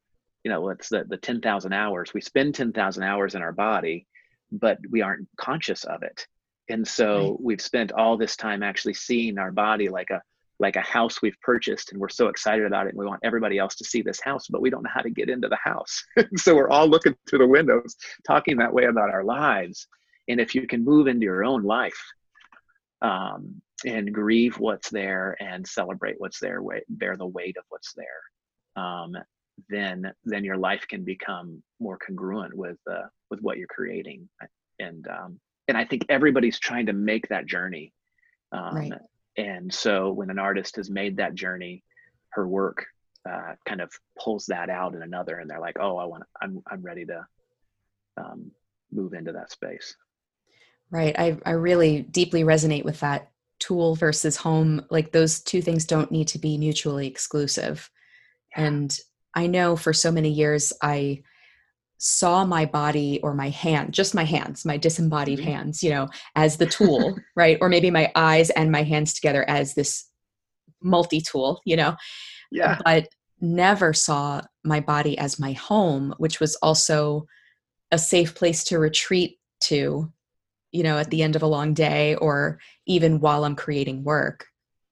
you 0.43 0.51
know, 0.51 0.69
it's 0.69 0.89
the 0.89 1.05
the 1.09 1.17
ten 1.17 1.41
thousand 1.41 1.73
hours. 1.73 2.13
We 2.13 2.21
spend 2.21 2.55
ten 2.55 2.73
thousand 2.73 3.05
hours 3.05 3.35
in 3.35 3.43
our 3.43 3.53
body, 3.53 4.07
but 4.53 4.79
we 4.91 5.01
aren't 5.01 5.29
conscious 5.37 5.85
of 5.85 6.03
it. 6.03 6.27
And 6.69 6.87
so 6.87 7.31
right. 7.31 7.41
we've 7.41 7.61
spent 7.61 7.93
all 7.93 8.17
this 8.17 8.37
time 8.37 8.63
actually 8.63 8.95
seeing 8.95 9.39
our 9.39 9.53
body 9.53 9.89
like 9.89 10.11
a 10.11 10.23
like 10.61 10.77
a 10.77 10.81
house 10.81 11.21
we've 11.21 11.41
purchased 11.43 11.91
and 11.93 12.01
we're 12.01 12.09
so 12.09 12.29
excited 12.29 12.65
about 12.65 12.87
it 12.87 12.91
and 12.91 12.99
we 12.99 13.07
want 13.07 13.21
everybody 13.25 13.59
else 13.59 13.75
to 13.75 13.85
see 13.85 14.03
this 14.03 14.21
house 14.21 14.47
but 14.49 14.63
we 14.63 14.71
don't 14.71 14.85
know 14.85 14.91
how 14.93 15.01
to 15.01 15.11
get 15.11 15.29
into 15.29 15.49
the 15.49 15.59
house 15.63 16.05
so 16.37 16.55
we're 16.55 16.71
all 16.71 16.87
looking 16.87 17.15
through 17.29 17.41
the 17.41 17.47
windows 17.47 17.97
talking 18.27 18.57
that 18.57 18.73
way 18.73 18.85
about 18.85 19.11
our 19.11 19.25
lives 19.25 19.89
and 20.29 20.41
if 20.41 20.55
you 20.55 20.67
can 20.67 20.85
move 20.85 21.07
into 21.07 21.25
your 21.25 21.45
own 21.45 21.63
life 21.63 22.01
um, 23.03 23.61
and 23.85 24.13
grieve 24.13 24.59
what's 24.59 24.91
there 24.91 25.37
and 25.41 25.67
celebrate 25.67 26.17
what's 26.19 26.41
there, 26.41 26.63
bear 26.89 27.17
the 27.17 27.27
weight 27.27 27.57
of 27.57 27.65
what's 27.69 27.93
there, 27.95 28.83
um, 28.83 29.17
then 29.69 30.11
then 30.25 30.43
your 30.43 30.57
life 30.57 30.85
can 30.89 31.05
become 31.05 31.63
more 31.79 31.99
congruent 31.99 32.55
with 32.57 32.79
uh, 32.91 33.07
with 33.31 33.41
what 33.41 33.59
you're 33.59 33.69
creating. 33.69 34.29
And 34.81 35.07
um, 35.09 35.39
and 35.69 35.77
I 35.77 35.85
think 35.85 36.07
everybody's 36.09 36.59
trying 36.59 36.87
to 36.87 36.93
make 36.93 37.29
that 37.29 37.47
journey. 37.47 37.93
Um, 38.53 38.75
right. 38.75 38.93
And 39.37 39.73
so 39.73 40.13
when 40.13 40.31
an 40.31 40.39
artist 40.39 40.77
has 40.77 40.91
made 40.91 41.17
that 41.17 41.35
journey, 41.35 41.83
her 42.31 42.47
work 42.47 42.87
uh, 43.29 43.55
kind 43.67 43.81
of 43.81 43.91
pulls 44.19 44.47
that 44.47 44.71
out 44.71 44.95
in 44.95 45.03
another, 45.03 45.39
and 45.39 45.49
they're 45.49 45.61
like, 45.61 45.77
"Oh, 45.81 45.97
I 45.97 46.05
want, 46.05 46.25
I'm, 46.41 46.63
I'm 46.71 46.83
ready 46.83 47.05
to 47.07 47.27
um, 48.17 48.51
move 48.93 49.15
into 49.15 49.33
that 49.33 49.51
space." 49.51 49.97
Right. 50.91 51.19
I, 51.19 51.39
I 51.45 51.53
really 51.53 52.03
deeply 52.03 52.45
resonate 52.45 52.85
with 52.85 53.01
that 53.01 53.31
tool 53.59 53.95
versus 53.95 54.37
home. 54.37 54.85
Like 54.91 55.11
those 55.11 55.41
two 55.41 55.63
things 55.63 55.87
don't 55.87 56.13
need 56.13 56.29
to 56.29 56.39
be 56.39 56.59
mutually 56.59 57.07
exclusive. 57.07 57.91
Yeah. 58.57 58.67
And 58.67 58.99
I 59.35 59.47
know 59.47 59.75
for 59.75 59.93
so 59.93 60.13
many 60.13 60.31
years 60.31 60.73
I 60.83 61.23
saw 61.99 62.45
my 62.45 62.65
body 62.65 63.21
or 63.23 63.35
my 63.35 63.49
hand, 63.49 63.93
just 63.93 64.15
my 64.15 64.25
hands, 64.25 64.65
my 64.65 64.77
disembodied 64.77 65.39
mm-hmm. 65.39 65.49
hands, 65.49 65.83
you 65.83 65.91
know, 65.91 66.09
as 66.35 66.57
the 66.57 66.67
tool, 66.67 67.17
right? 67.37 67.59
Or 67.61 67.69
maybe 67.69 67.91
my 67.91 68.11
eyes 68.15 68.51
and 68.51 68.71
my 68.71 68.83
hands 68.83 69.15
together 69.15 69.49
as 69.49 69.75
this 69.75 70.09
multi 70.83 71.21
tool, 71.21 71.61
you 71.65 71.77
know? 71.77 71.97
Yeah. 72.51 72.79
But 72.85 73.09
never 73.41 73.93
saw 73.93 74.43
my 74.65 74.81
body 74.81 75.19
as 75.19 75.39
my 75.39 75.53
home, 75.53 76.15
which 76.19 76.41
was 76.41 76.57
also 76.57 77.27
a 77.91 77.99
safe 77.99 78.35
place 78.35 78.65
to 78.65 78.79
retreat 78.79 79.39
to, 79.61 80.13
you 80.73 80.83
know, 80.83 80.99
at 80.99 81.11
the 81.11 81.23
end 81.23 81.37
of 81.37 81.43
a 81.43 81.47
long 81.47 81.75
day 81.75 82.15
or 82.17 82.59
even 82.87 83.21
while 83.21 83.45
I'm 83.45 83.57
creating 83.57 84.05
work. 84.05 84.47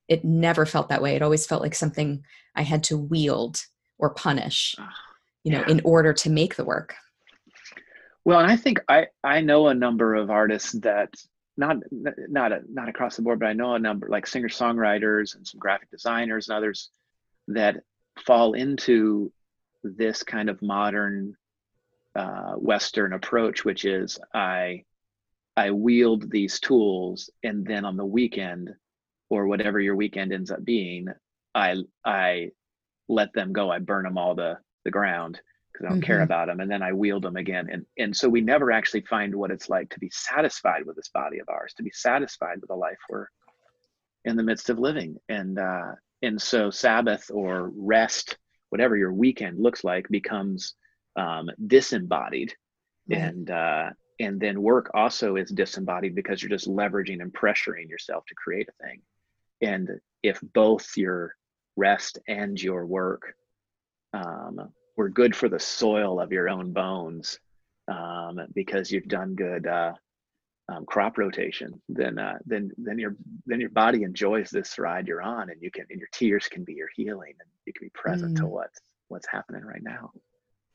It 0.09 0.25
never 0.25 0.66
felt 0.66 0.88
that 0.90 1.02
way. 1.02 1.16
It 1.16 1.23
always 1.23 1.47
felt 1.47 1.62
like 1.62 1.75
something 1.75 2.25
I 2.54 2.62
had 2.62 2.85
to 2.85 2.99
wield 2.99 3.64
or 3.99 4.11
punish, 4.14 4.75
you 5.44 5.52
know, 5.52 5.61
yeah. 5.66 5.70
in 5.70 5.80
order 5.84 6.12
to 6.12 6.30
make 6.30 6.56
the 6.56 6.64
work. 6.64 6.94
Well, 8.25 8.38
and 8.38 8.50
I 8.50 8.56
think 8.56 8.80
I 8.88 9.06
I 9.25 9.40
know 9.40 9.68
a 9.68 9.75
number 9.75 10.14
of 10.14 10.30
artists 10.30 10.72
that 10.80 11.14
not 11.56 11.76
not 11.90 12.52
a, 12.52 12.61
not 12.68 12.88
across 12.88 13.16
the 13.16 13.22
board, 13.22 13.40
but 13.40 13.46
I 13.46 13.52
know 13.52 13.75
a 13.75 13.78
number 13.78 14.08
like 14.08 14.26
singer 14.26 14.49
songwriters 14.49 15.34
and 15.34 15.46
some 15.46 15.58
graphic 15.58 15.90
designers 15.90 16.49
and 16.49 16.56
others 16.56 16.90
that 17.49 17.82
fall 18.25 18.54
into 18.54 19.32
this 19.82 20.22
kind 20.22 20.49
of 20.49 20.62
modern 20.62 21.37
uh, 22.14 22.52
Western 22.54 23.12
approach, 23.12 23.64
which 23.64 23.84
is 23.84 24.18
I 24.32 24.84
I 25.56 25.72
wield 25.72 26.30
these 26.30 26.61
tools, 26.61 27.30
and 27.42 27.66
then 27.66 27.84
on 27.84 27.96
the 27.96 28.06
weekend, 28.06 28.70
or 29.28 29.46
whatever 29.46 29.80
your 29.80 29.96
weekend 29.96 30.32
ends 30.32 30.50
up 30.50 30.64
being, 30.64 31.08
I 31.54 31.76
I 32.04 32.50
let 33.08 33.32
them 33.32 33.52
go. 33.52 33.70
I 33.70 33.80
burn 33.80 34.04
them 34.04 34.16
all 34.16 34.37
to 34.37 34.58
the 34.84 34.90
ground 34.90 35.40
because 35.72 35.86
I 35.86 35.88
don't 35.88 35.98
mm-hmm. 36.00 36.06
care 36.06 36.22
about 36.22 36.48
them, 36.48 36.60
and 36.60 36.70
then 36.70 36.82
I 36.82 36.92
wield 36.92 37.22
them 37.22 37.36
again. 37.36 37.68
And 37.70 37.86
and 37.98 38.16
so 38.16 38.28
we 38.28 38.40
never 38.40 38.70
actually 38.70 39.02
find 39.02 39.34
what 39.34 39.50
it's 39.50 39.68
like 39.68 39.90
to 39.90 40.00
be 40.00 40.10
satisfied 40.12 40.84
with 40.84 40.96
this 40.96 41.08
body 41.08 41.38
of 41.38 41.48
ours, 41.48 41.72
to 41.76 41.82
be 41.82 41.92
satisfied 41.92 42.60
with 42.60 42.68
the 42.68 42.76
life 42.76 42.98
we're 43.08 43.26
in 44.24 44.36
the 44.36 44.42
midst 44.42 44.70
of 44.70 44.78
living. 44.78 45.16
And 45.28 45.58
uh, 45.58 45.92
and 46.22 46.40
so 46.40 46.70
Sabbath 46.70 47.30
or 47.32 47.70
rest, 47.74 48.36
whatever 48.70 48.96
your 48.96 49.12
weekend 49.12 49.58
looks 49.58 49.82
like, 49.84 50.08
becomes 50.08 50.74
um, 51.16 51.50
disembodied, 51.66 52.54
right. 53.08 53.18
and 53.18 53.50
uh, 53.50 53.90
and 54.20 54.38
then 54.40 54.62
work 54.62 54.90
also 54.94 55.36
is 55.36 55.50
disembodied 55.50 56.14
because 56.14 56.42
you're 56.42 56.50
just 56.50 56.68
leveraging 56.68 57.20
and 57.20 57.32
pressuring 57.32 57.88
yourself 57.88 58.24
to 58.26 58.34
create 58.34 58.68
a 58.68 58.84
thing. 58.84 59.00
And 59.60 59.88
if 60.22 60.40
both 60.54 60.96
your 60.96 61.34
rest 61.76 62.18
and 62.28 62.60
your 62.60 62.86
work 62.86 63.34
um, 64.12 64.73
were 64.97 65.09
good 65.09 65.35
for 65.35 65.49
the 65.49 65.59
soil 65.59 66.21
of 66.21 66.33
your 66.33 66.49
own 66.49 66.73
bones, 66.73 67.38
um, 67.88 68.40
because 68.54 68.90
you've 68.90 69.09
done 69.09 69.35
good 69.35 69.66
uh, 69.66 69.92
um, 70.69 70.85
crop 70.87 71.19
rotation, 71.19 71.81
then 71.88 72.19
uh, 72.19 72.38
then 72.47 72.71
then 72.78 72.99
your 72.99 73.16
then 73.47 73.61
your 73.61 73.71
body 73.71 74.02
enjoys 74.02 74.50
this 74.50 74.78
ride 74.78 75.09
you're 75.09 75.23
on, 75.23 75.50
and 75.50 75.61
you 75.61 75.71
can 75.71 75.87
and 75.90 75.99
your 75.99 76.09
tears 76.12 76.49
can 76.49 76.64
be 76.64 76.75
your 76.75 76.88
healing, 76.95 77.35
and 77.40 77.49
you 77.66 77.73
can 77.73 77.87
be 77.87 77.90
present 77.90 78.35
mm. 78.35 78.40
to 78.40 78.47
what's 78.47 78.81
what's 79.09 79.26
happening 79.26 79.64
right 79.64 79.83
now. 79.83 80.11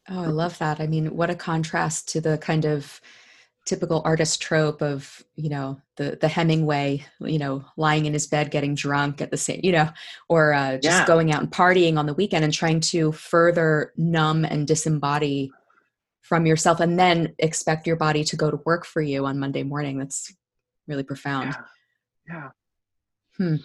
Oh, 0.10 0.24
I 0.24 0.28
love 0.28 0.58
that. 0.60 0.80
I 0.80 0.88
mean, 0.88 1.16
what 1.16 1.30
a 1.30 1.36
contrast 1.36 2.08
to 2.10 2.22
the 2.22 2.38
kind 2.38 2.66
of 2.66 3.02
typical 3.68 4.02
artist 4.06 4.42
trope 4.42 4.82
of 4.82 5.24
you 5.36 5.50
know 5.50 5.80
the 5.98 6.18
the 6.20 6.28
Hemingway, 6.28 7.06
you 7.20 7.38
know, 7.38 7.66
lying 7.76 8.06
in 8.06 8.14
his 8.14 8.26
bed 8.26 8.50
getting 8.50 8.74
drunk 8.74 9.22
at 9.22 9.30
the 9.30 9.38
same, 9.38 9.60
you 9.62 9.74
know, 9.74 9.90
or 10.30 10.54
uh, 10.54 10.78
just 10.78 11.00
yeah. 11.00 11.06
going 11.06 11.32
out 11.32 11.42
and 11.42 11.52
partying 11.52 11.98
on 11.98 12.06
the 12.06 12.14
weekend 12.14 12.44
and 12.44 12.54
trying 12.54 12.80
to 12.80 13.12
further 13.12 13.94
numb 13.98 14.46
and 14.46 14.68
disembody 14.68 15.50
from 16.22 16.46
yourself, 16.46 16.80
and 16.80 16.98
then 16.98 17.36
expect 17.38 17.86
your 17.86 17.96
body 17.98 18.24
to 18.24 18.36
go 18.36 18.50
to 18.50 18.60
work 18.66 18.86
for 18.86 19.02
you 19.02 19.26
on 19.26 19.38
Monday 19.38 19.64
morning. 19.64 20.00
That's 20.00 20.34
really 20.88 21.04
profound. 21.04 21.56
Yeah. 22.28 22.34
yeah. 22.34 22.50
Hmm. 23.38 23.56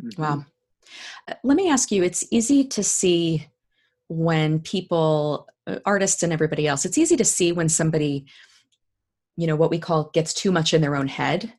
Mm-hmm. 0.00 0.22
Wow. 0.22 0.44
Uh, 1.26 1.34
let 1.42 1.56
me 1.56 1.70
ask 1.70 1.90
you. 1.90 2.04
It's 2.04 2.24
easy 2.30 2.64
to 2.64 2.82
see 2.84 3.48
when 4.08 4.60
people 4.60 5.48
uh, 5.66 5.78
artists 5.84 6.22
and 6.22 6.32
everybody 6.32 6.66
else 6.66 6.86
it's 6.86 6.96
easy 6.96 7.14
to 7.14 7.26
see 7.26 7.52
when 7.52 7.68
somebody 7.68 8.24
you 9.38 9.46
know 9.46 9.54
what 9.54 9.70
we 9.70 9.78
call 9.78 10.10
gets 10.12 10.34
too 10.34 10.50
much 10.50 10.74
in 10.74 10.80
their 10.82 10.96
own 10.96 11.06
head. 11.06 11.54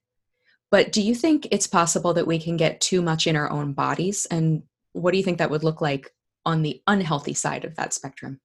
But 0.69 0.91
do 0.91 1.01
you 1.01 1.15
think 1.15 1.47
it's 1.49 1.65
possible 1.65 2.13
that 2.13 2.27
we 2.27 2.37
can 2.37 2.57
get 2.57 2.81
too 2.81 3.01
much 3.01 3.25
in 3.25 3.37
our 3.37 3.49
own 3.49 3.71
bodies? 3.71 4.27
And 4.29 4.63
what 4.91 5.11
do 5.11 5.17
you 5.17 5.23
think 5.23 5.37
that 5.37 5.49
would 5.49 5.63
look 5.63 5.79
like 5.79 6.13
on 6.45 6.61
the 6.61 6.81
unhealthy 6.87 7.33
side 7.33 7.63
of 7.63 7.75
that 7.77 7.93
spectrum? 7.93 8.41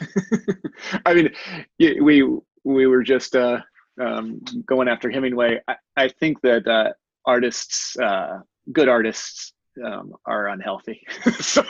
I 1.06 1.12
mean 1.12 1.30
we 1.78 2.26
we 2.64 2.86
were 2.86 3.02
just 3.02 3.36
uh, 3.36 3.60
um, 4.00 4.40
going 4.66 4.88
after 4.88 5.10
hemingway. 5.10 5.60
I, 5.68 5.76
I 5.94 6.08
think 6.08 6.40
that 6.40 6.66
uh, 6.66 6.92
artists 7.26 7.98
uh, 7.98 8.40
good 8.72 8.88
artists 8.88 9.52
um, 9.84 10.14
are 10.24 10.48
unhealthy. 10.48 11.02
so, 11.40 11.62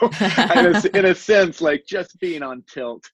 in 0.54 0.76
a, 0.76 0.98
in 0.98 1.04
a, 1.06 1.14
sense, 1.14 1.60
like 1.60 1.84
just 1.86 2.18
being 2.20 2.42
on 2.42 2.62
tilt 2.72 3.04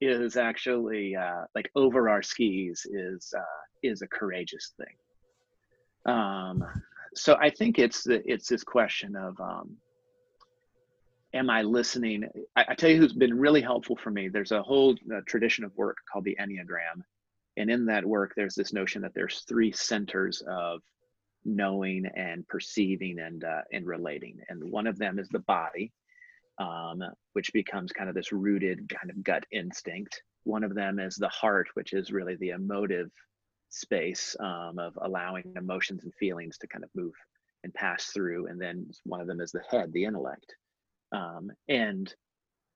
is 0.00 0.36
actually 0.36 1.16
uh, 1.16 1.44
like 1.54 1.70
over 1.74 2.08
our 2.08 2.22
skis 2.22 2.86
is 2.90 3.34
uh, 3.36 3.62
is 3.82 4.02
a 4.02 4.06
courageous 4.06 4.72
thing. 4.76 6.14
Um, 6.14 6.64
so 7.14 7.36
I 7.40 7.50
think 7.50 7.78
it's 7.78 8.06
it's 8.06 8.48
this 8.48 8.64
question 8.64 9.16
of 9.16 9.40
um, 9.40 9.76
am 11.34 11.50
I 11.50 11.62
listening? 11.62 12.28
I, 12.56 12.64
I, 12.68 12.74
tell 12.74 12.90
you 12.90 12.98
who's 12.98 13.12
been 13.12 13.38
really 13.38 13.60
helpful 13.60 13.96
for 13.96 14.10
me. 14.10 14.28
There's 14.28 14.52
a 14.52 14.62
whole 14.62 14.96
uh, 15.14 15.20
tradition 15.26 15.64
of 15.64 15.76
work 15.76 15.96
called 16.10 16.24
the 16.24 16.36
Enneagram, 16.40 17.02
and 17.56 17.70
in 17.70 17.84
that 17.86 18.04
work, 18.04 18.32
there's 18.36 18.54
this 18.54 18.72
notion 18.72 19.02
that 19.02 19.14
there's 19.14 19.44
three 19.48 19.72
centers 19.72 20.42
of 20.48 20.80
knowing 21.44 22.06
and 22.14 22.46
perceiving 22.48 23.18
and 23.18 23.44
uh, 23.44 23.62
and 23.72 23.86
relating. 23.86 24.38
And 24.48 24.70
one 24.70 24.86
of 24.86 24.98
them 24.98 25.18
is 25.18 25.28
the 25.28 25.40
body, 25.40 25.92
um, 26.58 27.02
which 27.32 27.52
becomes 27.52 27.92
kind 27.92 28.08
of 28.08 28.14
this 28.14 28.32
rooted 28.32 28.88
kind 28.88 29.10
of 29.10 29.22
gut 29.22 29.44
instinct. 29.52 30.22
One 30.44 30.64
of 30.64 30.74
them 30.74 30.98
is 30.98 31.16
the 31.16 31.28
heart, 31.28 31.68
which 31.74 31.92
is 31.92 32.12
really 32.12 32.36
the 32.36 32.50
emotive 32.50 33.10
space 33.70 34.34
um, 34.40 34.78
of 34.78 34.98
allowing 35.02 35.52
emotions 35.56 36.04
and 36.04 36.14
feelings 36.14 36.58
to 36.58 36.68
kind 36.68 36.84
of 36.84 36.90
move 36.94 37.12
and 37.64 37.74
pass 37.74 38.06
through. 38.06 38.46
And 38.46 38.60
then 38.60 38.88
one 39.04 39.20
of 39.20 39.26
them 39.26 39.40
is 39.40 39.52
the 39.52 39.62
head, 39.70 39.92
the 39.92 40.04
intellect. 40.04 40.54
Um, 41.12 41.50
and 41.68 42.12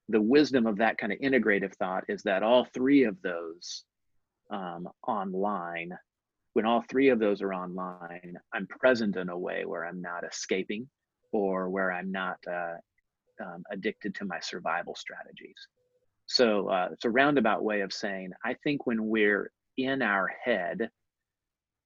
the 0.09 0.21
wisdom 0.21 0.67
of 0.67 0.79
that 0.79 0.99
kind 0.99 1.13
of 1.13 1.19
integrative 1.21 1.75
thought 1.77 2.05
is 2.09 2.23
that 2.25 2.43
all 2.43 2.67
three 2.75 3.05
of 3.05 3.21
those 3.23 3.85
um, 4.51 4.89
online 5.07 5.97
when 6.55 6.67
all 6.67 6.85
three 6.89 7.09
of 7.09 7.19
those 7.19 7.41
are 7.41 7.55
online, 7.55 8.37
I'm 8.53 8.67
present 8.67 9.17
in 9.17 9.29
a 9.29 9.39
way 9.39 9.65
where 9.65 9.87
I'm 9.87 10.03
not 10.03 10.25
escaping 10.25 10.89
or 11.33 11.71
where 11.71 11.91
I'm 11.91 12.13
not 12.13 12.37
uh, 12.51 12.75
um, 13.43 13.63
addicted 13.71 14.15
to 14.17 14.25
my 14.25 14.41
survival 14.41 14.95
strategies. 14.95 15.57
So 16.27 16.69
uh, 16.69 16.89
it's 16.93 17.05
a 17.05 17.11
roundabout 17.11 17.63
way 17.63 17.81
of 17.81 17.93
saying, 17.93 18.31
I 18.45 18.55
think 18.63 18.87
when 18.87 19.09
we're 19.09 19.51
in 19.77 20.03
our 20.03 20.29
head, 20.45 20.91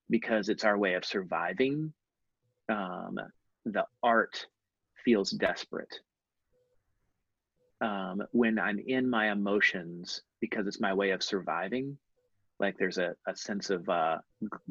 because 0.09 0.49
it's 0.49 0.65
our 0.65 0.79
way 0.79 0.95
of 0.95 1.05
surviving, 1.05 1.93
um, 2.69 3.19
the 3.65 3.85
art 4.03 4.47
feels 5.05 5.31
desperate. 5.31 6.01
Um, 7.81 8.23
when 8.33 8.59
I'm 8.59 8.79
in 8.79 9.09
my 9.11 9.31
emotions, 9.33 10.23
because 10.41 10.67
it's 10.67 10.81
my 10.81 10.95
way 10.95 11.11
of 11.11 11.23
surviving, 11.23 11.99
like 12.59 12.79
there's 12.79 12.99
a, 12.99 13.15
a 13.27 13.37
sense 13.37 13.71
of 13.71 13.89
uh, 13.89 14.19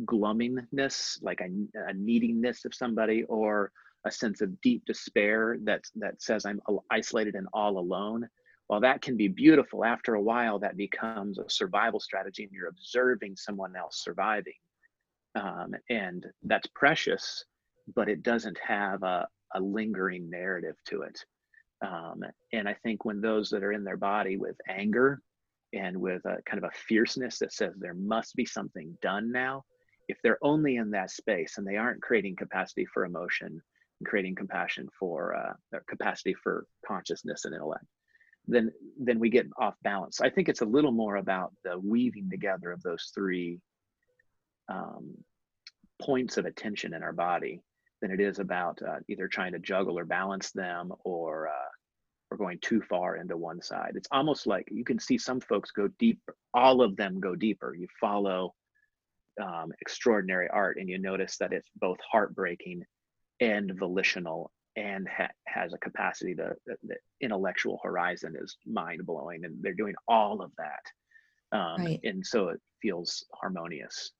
glummingness, 0.06 1.22
like 1.22 1.42
a, 1.42 1.50
a 1.89 1.94
neediness 1.94 2.65
of 2.65 2.74
somebody, 2.74 3.24
or 3.24 3.72
a 4.06 4.12
sense 4.12 4.42
of 4.42 4.62
deep 4.62 4.86
despair 4.86 5.58
that 5.64 5.82
that 5.96 6.22
says 6.22 6.46
I'm 6.46 6.62
isolated 6.92 7.36
and 7.36 7.48
all 7.54 7.78
alone. 7.78 8.30
While 8.68 8.82
that 8.82 9.02
can 9.02 9.18
be 9.18 9.28
beautiful, 9.28 9.86
after 9.86 10.16
a 10.16 10.22
while 10.22 10.60
that 10.60 10.78
becomes 10.78 11.38
a 11.38 11.50
survival 11.50 12.00
strategy, 12.00 12.44
and 12.44 12.52
you're 12.52 12.70
observing 12.70 13.36
someone 13.36 13.76
else 13.76 14.04
surviving, 14.04 14.54
um, 15.36 15.76
and 15.90 16.26
that's 16.44 16.68
precious, 16.74 17.44
but 17.96 18.10
it 18.10 18.24
doesn't 18.24 18.58
have 18.66 19.04
a, 19.04 19.28
a 19.54 19.60
lingering 19.60 20.30
narrative 20.30 20.76
to 20.88 21.04
it. 21.04 21.24
Um, 21.86 22.24
and 22.54 22.68
I 22.68 22.74
think 22.74 23.06
when 23.06 23.22
those 23.22 23.50
that 23.52 23.64
are 23.64 23.74
in 23.74 23.84
their 23.84 23.98
body 23.98 24.38
with 24.38 24.56
anger 24.68 25.22
and 25.74 25.98
with 25.98 26.26
a 26.26 26.38
kind 26.46 26.64
of 26.64 26.70
a 26.70 26.78
fierceness 26.88 27.38
that 27.40 27.54
says 27.54 27.74
there 27.78 27.94
must 27.94 28.36
be 28.36 28.46
something 28.46 28.98
done 29.02 29.32
now 29.32 29.66
if 30.08 30.18
they're 30.24 30.40
only 30.42 30.78
in 30.78 30.92
that 30.92 31.12
space 31.12 31.58
and 31.58 31.68
they 31.68 31.78
aren't 31.78 32.02
creating 32.02 32.36
capacity 32.36 32.86
for 32.86 33.06
emotion 33.06 33.62
creating 34.04 34.36
compassion 34.36 34.88
for 35.00 35.36
uh, 35.36 35.80
capacity 35.88 36.34
for 36.34 36.66
consciousness 36.86 37.46
and 37.46 37.54
intellect 37.54 37.86
then 38.48 38.72
then 39.00 39.20
we 39.20 39.30
get 39.30 39.48
off 39.58 39.75
balance 39.84 40.22
i 40.22 40.30
think 40.30 40.50
it's 40.50 40.62
a 40.62 40.66
little 40.66 40.92
more 40.92 41.16
about 41.16 41.54
the 41.64 41.80
weaving 41.80 42.30
together 42.30 42.72
of 42.72 42.82
those 42.84 43.12
three 43.16 43.60
um, 44.70 45.16
points 46.02 46.38
of 46.38 46.46
attention 46.46 46.94
in 46.94 47.04
our 47.04 47.14
body 47.14 47.62
than 48.02 48.12
it 48.12 48.20
is 48.20 48.40
about 48.40 48.80
uh, 48.82 48.98
either 49.08 49.28
trying 49.28 49.54
to 49.54 49.60
juggle 49.60 49.98
or 49.98 50.06
balance 50.06 50.52
them 50.52 50.92
or 51.04 51.48
uh, 51.48 51.70
or 52.32 52.38
going 52.38 52.58
too 52.60 52.82
far 52.82 53.18
into 53.18 53.38
one 53.38 53.62
side. 53.62 53.94
It's 53.96 54.08
almost 54.12 54.48
like 54.48 54.68
you 54.72 54.84
can 54.84 55.00
see 55.00 55.18
some 55.18 55.40
folks 55.40 55.72
go 55.72 55.88
deep. 56.00 56.20
All 56.54 56.82
of 56.82 56.96
them 56.96 57.20
go 57.20 57.36
deeper. 57.36 57.75
You 57.75 57.88
follow 58.02 58.54
um, 59.42 59.72
extraordinary 59.82 60.48
art, 60.50 60.78
and 60.80 60.90
you 60.90 60.98
notice 60.98 61.38
that 61.38 61.54
it's 61.54 61.70
both 61.75 61.98
heartbreaking 62.12 62.84
and 63.39 63.77
volitional, 63.77 64.51
and 64.75 65.08
ha- 65.08 65.30
has 65.48 65.74
a 65.74 65.77
capacity 65.77 66.36
to 66.36 66.56
the, 66.65 66.75
the 66.84 66.96
intellectual 67.22 67.80
horizon 67.84 68.36
is 68.39 68.58
mind 68.65 69.06
blowing, 69.06 69.46
and 69.46 69.56
they're 69.62 69.74
doing 69.74 69.96
all 70.08 70.42
of 70.42 70.51
that, 70.58 71.58
um, 71.58 71.86
right. 71.86 72.00
and 72.04 72.25
so 72.25 72.50
it 72.50 72.60
feels 72.82 73.25
harmonious. 73.34 74.12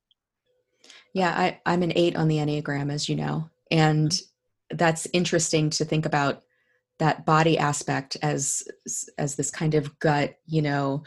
Yeah, 1.14 1.32
I, 1.32 1.60
I'm 1.66 1.84
an 1.84 1.94
eight 1.96 2.16
on 2.16 2.28
the 2.28 2.38
Enneagram, 2.38 2.92
as 2.92 3.10
you 3.10 3.16
know, 3.16 3.50
and 3.72 4.10
mm-hmm. 4.10 4.78
that's 4.78 5.08
interesting 5.14 5.70
to 5.72 5.86
think 5.86 6.06
about 6.06 6.44
that 7.00 7.26
body 7.26 7.58
aspect 7.58 8.18
as 8.22 8.64
as 9.18 9.36
this 9.36 9.52
kind 9.52 9.76
of 9.76 9.98
gut 10.00 10.36
you 10.46 10.62
know 10.62 11.04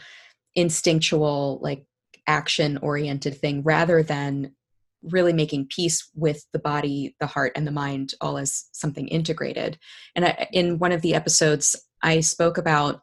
instinctual 0.55 1.59
like 1.61 1.85
action 2.27 2.77
oriented 2.77 3.37
thing 3.39 3.63
rather 3.63 4.03
than 4.03 4.53
really 5.01 5.33
making 5.33 5.67
peace 5.67 6.09
with 6.15 6.45
the 6.51 6.59
body 6.59 7.15
the 7.19 7.27
heart 7.27 7.53
and 7.55 7.65
the 7.65 7.71
mind 7.71 8.13
all 8.21 8.37
as 8.37 8.67
something 8.71 9.07
integrated 9.07 9.77
and 10.15 10.25
I, 10.25 10.47
in 10.51 10.79
one 10.79 10.91
of 10.91 11.01
the 11.01 11.15
episodes 11.15 11.75
i 12.01 12.19
spoke 12.19 12.57
about 12.57 13.01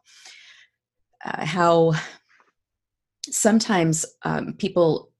uh, 1.25 1.45
how 1.45 1.93
sometimes 3.29 4.05
um, 4.23 4.53
people 4.53 5.11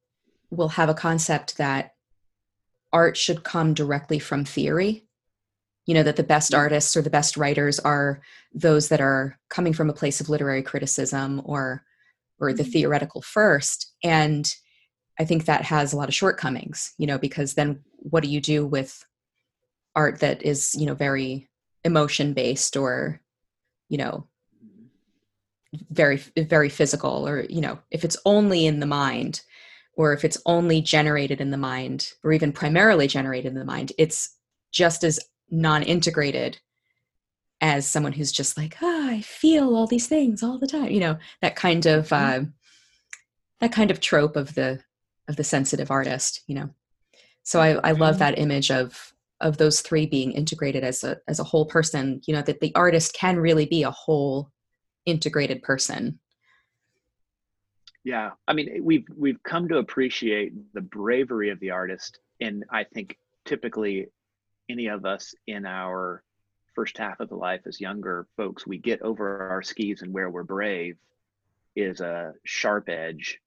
will 0.51 0.69
have 0.69 0.89
a 0.89 0.93
concept 0.93 1.57
that 1.57 1.91
art 2.93 3.17
should 3.17 3.43
come 3.43 3.73
directly 3.73 4.19
from 4.19 4.45
theory 4.45 5.07
you 5.87 5.93
know 5.93 6.03
that 6.03 6.17
the 6.17 6.23
best 6.23 6.51
mm-hmm. 6.51 6.59
artists 6.59 6.95
or 6.95 7.01
the 7.01 7.09
best 7.09 7.37
writers 7.37 7.79
are 7.79 8.21
those 8.53 8.89
that 8.89 9.01
are 9.01 9.39
coming 9.49 9.73
from 9.73 9.89
a 9.89 9.93
place 9.93 10.21
of 10.21 10.29
literary 10.29 10.61
criticism 10.61 11.41
or 11.43 11.83
or 12.39 12.53
the 12.53 12.61
mm-hmm. 12.61 12.71
theoretical 12.71 13.23
first 13.23 13.93
and 14.03 14.53
i 15.19 15.25
think 15.25 15.45
that 15.45 15.63
has 15.63 15.93
a 15.93 15.97
lot 15.97 16.07
of 16.07 16.15
shortcomings 16.15 16.93
you 16.97 17.07
know 17.07 17.17
because 17.17 17.53
then 17.53 17.79
what 17.97 18.23
do 18.23 18.29
you 18.29 18.41
do 18.41 18.65
with 18.65 19.05
art 19.95 20.19
that 20.19 20.43
is 20.43 20.75
you 20.75 20.85
know 20.85 20.93
very 20.93 21.49
emotion 21.83 22.33
based 22.33 22.77
or 22.77 23.19
you 23.89 23.97
know 23.97 24.27
very 25.89 26.17
very 26.37 26.69
physical 26.69 27.27
or 27.27 27.45
you 27.49 27.61
know 27.61 27.79
if 27.91 28.03
it's 28.03 28.17
only 28.25 28.65
in 28.65 28.79
the 28.79 28.85
mind 28.85 29.41
or 29.93 30.13
if 30.13 30.23
it's 30.23 30.37
only 30.45 30.81
generated 30.81 31.41
in 31.41 31.51
the 31.51 31.57
mind 31.57 32.11
or 32.23 32.31
even 32.31 32.51
primarily 32.51 33.07
generated 33.07 33.51
in 33.51 33.57
the 33.57 33.65
mind 33.65 33.91
it's 33.97 34.35
just 34.71 35.03
as 35.03 35.19
non-integrated 35.49 36.59
as 37.59 37.87
someone 37.87 38.13
who's 38.13 38.31
just 38.31 38.57
like 38.57 38.77
oh, 38.81 39.09
i 39.09 39.21
feel 39.21 39.75
all 39.75 39.87
these 39.87 40.07
things 40.07 40.43
all 40.43 40.57
the 40.57 40.67
time 40.67 40.91
you 40.91 40.99
know 40.99 41.17
that 41.41 41.55
kind 41.55 41.85
of 41.85 42.09
mm-hmm. 42.09 42.43
uh, 42.43 42.45
that 43.59 43.71
kind 43.71 43.91
of 43.91 43.99
trope 43.99 44.35
of 44.35 44.53
the 44.55 44.79
of 45.27 45.35
the 45.35 45.43
sensitive 45.43 45.91
artist 45.91 46.43
you 46.47 46.55
know? 46.55 46.69
So 47.43 47.59
i 47.59 47.69
i 47.83 47.91
love 47.91 48.15
mm-hmm. 48.15 48.19
that 48.19 48.39
image 48.39 48.71
of 48.71 49.13
of 49.39 49.57
those 49.57 49.81
three 49.81 50.05
being 50.05 50.31
integrated 50.31 50.83
as 50.83 51.03
a 51.03 51.17
as 51.27 51.39
a 51.39 51.43
whole 51.43 51.65
person 51.65 52.21
you 52.25 52.33
know 52.33 52.41
that 52.41 52.59
the 52.59 52.73
artist 52.75 53.13
can 53.13 53.37
really 53.37 53.65
be 53.65 53.83
a 53.83 53.91
whole 53.91 54.51
integrated 55.05 55.61
person. 55.61 56.19
Yeah. 58.03 58.31
I 58.47 58.53
mean 58.53 58.83
we've 58.83 59.05
we've 59.15 59.41
come 59.43 59.67
to 59.69 59.77
appreciate 59.77 60.53
the 60.73 60.81
bravery 60.81 61.49
of 61.49 61.59
the 61.59 61.71
artist 61.71 62.19
and 62.39 62.63
i 62.71 62.83
think 62.83 63.17
typically 63.45 64.07
any 64.69 64.87
of 64.87 65.05
us 65.05 65.33
in 65.47 65.65
our 65.65 66.23
first 66.75 66.97
half 66.97 67.19
of 67.19 67.29
the 67.29 67.35
life 67.35 67.61
as 67.65 67.81
younger 67.81 68.27
folks, 68.37 68.67
we 68.67 68.77
get 68.77 69.01
over 69.01 69.49
our 69.49 69.63
skis 69.63 70.03
and 70.03 70.13
where 70.13 70.29
we're 70.29 70.43
brave 70.43 70.95
is 71.75 72.01
a 72.01 72.33
sharp 72.45 72.87
edge 72.89 73.39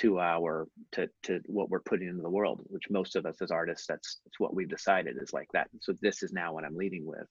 to 0.00 0.18
our 0.18 0.66
to 0.92 1.08
to 1.24 1.40
what 1.46 1.68
we're 1.68 1.80
putting 1.80 2.08
into 2.08 2.22
the 2.22 2.30
world, 2.30 2.60
which 2.64 2.90
most 2.90 3.16
of 3.16 3.26
us 3.26 3.40
as 3.42 3.50
artists, 3.50 3.86
that's 3.86 4.20
that's 4.24 4.40
what 4.40 4.54
we've 4.54 4.68
decided 4.68 5.16
is 5.20 5.32
like 5.32 5.48
that. 5.52 5.68
So 5.80 5.92
this 6.00 6.22
is 6.22 6.32
now 6.32 6.52
what 6.54 6.64
I'm 6.64 6.76
leading 6.76 7.04
with. 7.04 7.26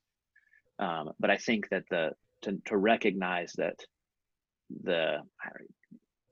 Um, 0.77 1.11
but 1.19 1.29
I 1.29 1.37
think 1.37 1.67
that 1.69 1.83
the 1.89 2.11
to 2.43 2.57
to 2.65 2.77
recognize 2.77 3.53
that 3.57 3.75
the 4.83 5.19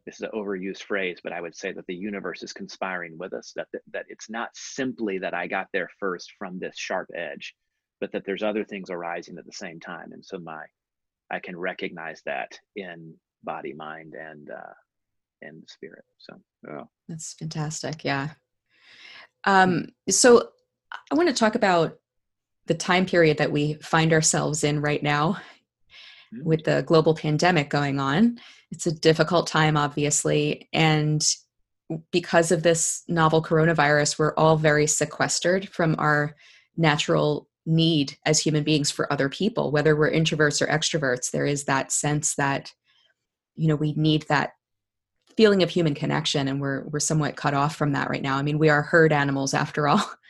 this 0.06 0.16
is 0.16 0.22
an 0.22 0.30
overused 0.34 0.84
phrase, 0.84 1.20
but 1.22 1.34
I 1.34 1.42
would 1.42 1.56
say 1.56 1.74
that 1.74 1.86
the 1.86 1.96
universe 1.96 2.42
is 2.42 2.54
conspiring 2.54 3.18
with 3.18 3.34
us, 3.34 3.52
that, 3.58 3.68
that, 3.92 4.06
it's 4.08 4.30
not 4.30 4.50
simply 4.54 5.20
that 5.20 5.34
I 5.34 5.48
got 5.48 5.68
there 5.74 5.90
first 6.00 6.32
from 6.40 6.60
this 6.60 6.78
sharp 6.78 7.10
edge, 7.14 7.54
but 8.00 8.14
that 8.14 8.24
there's 8.26 8.42
other 8.42 8.64
things 8.64 8.90
arising 8.90 9.38
at 9.38 9.46
the 9.46 9.52
same 9.52 9.82
time. 9.82 10.14
And 10.14 10.24
so 10.24 10.40
my, 10.40 10.64
I 11.30 11.40
can 11.40 11.58
recognize 11.58 12.22
that 12.26 12.58
in 12.78 13.16
body, 13.44 13.74
mind, 13.74 14.14
and, 14.14 14.50
uh, 14.50 14.74
and 15.42 15.62
the 15.62 15.68
spirit. 15.68 16.04
So, 16.18 16.40
yeah. 16.68 16.84
That's 17.08 17.34
fantastic. 17.34 18.04
Yeah. 18.04 18.30
Um, 19.46 19.88
so 20.10 20.50
I 21.12 21.16
want 21.16 21.30
to 21.30 21.36
talk 21.36 21.56
about 21.56 21.98
the 22.66 22.74
time 22.74 23.06
period 23.06 23.38
that 23.38 23.52
we 23.52 23.76
find 23.76 24.12
ourselves 24.12 24.64
in 24.64 24.82
right 24.82 25.02
now 25.02 25.38
mm-hmm. 26.34 26.44
with 26.44 26.64
the 26.64 26.84
global 26.84 27.16
pandemic 27.16 27.70
going 27.70 28.00
on 28.00 28.40
it's 28.72 28.88
a 28.88 28.92
difficult 28.92 29.48
time, 29.48 29.78
obviously. 29.78 30.68
And 30.74 31.26
because 32.12 32.52
of 32.52 32.64
this 32.64 33.04
novel 33.08 33.42
coronavirus, 33.42 34.20
we're 34.20 34.36
all 34.36 34.58
very 34.58 34.88
sequestered 34.88 35.70
from 35.70 35.96
our 36.00 36.36
natural 36.76 37.48
need 37.66 38.18
as 38.26 38.40
human 38.40 38.64
beings 38.64 38.92
for 38.92 39.12
other 39.12 39.30
people, 39.30 39.72
whether 39.72 39.96
we're 39.96 40.12
introverts 40.12 40.62
or 40.62 40.68
extroverts. 40.68 41.32
There 41.32 41.46
is 41.46 41.66
that 41.66 41.92
sense 41.92 42.36
that, 42.36 42.72
you 43.56 43.68
know, 43.68 43.76
we 43.76 43.94
need 43.94 44.26
that 44.30 44.52
feeling 45.38 45.64
of 45.64 45.70
human 45.70 45.94
connection 45.94 46.48
and 46.48 46.60
we're 46.60 46.84
we're 46.88 47.00
somewhat 47.00 47.36
cut 47.36 47.54
off 47.54 47.76
from 47.76 47.94
that 47.94 48.10
right 48.10 48.22
now. 48.22 48.36
I 48.36 48.42
mean, 48.42 48.60
we 48.60 48.70
are 48.70 48.82
herd 48.82 49.14
animals 49.14 49.54
after 49.54 49.88
all. 49.88 50.04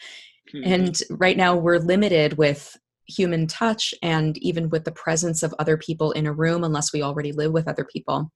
Mm-hmm. 0.55 0.71
And 0.71 0.99
right 1.09 1.35
now 1.35 1.57
we're 1.57 1.77
limited 1.77 2.37
with 2.37 2.77
human 3.05 3.47
touch 3.47 3.93
and 4.01 4.37
even 4.37 4.69
with 4.69 4.85
the 4.85 4.93
presence 4.93 5.43
of 5.43 5.53
other 5.59 5.77
people 5.77 6.11
in 6.11 6.25
a 6.25 6.31
room 6.31 6.63
unless 6.63 6.93
we 6.93 7.01
already 7.01 7.33
live 7.33 7.51
with 7.51 7.67
other 7.67 7.83
people. 7.83 8.31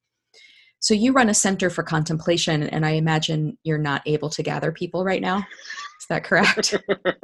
So 0.80 0.94
you 0.94 1.14
run 1.14 1.30
a 1.30 1.34
center 1.34 1.70
for 1.70 1.84
contemplation 1.84 2.64
and 2.64 2.86
I 2.86 2.92
imagine 2.92 3.58
you're 3.64 3.78
not 3.78 4.02
able 4.06 4.30
to 4.32 4.44
gather 4.44 4.72
people 4.72 5.06
right 5.06 5.22
now. 5.22 5.46
Is 6.12 6.16
that 6.16 6.24
correct? 6.26 6.76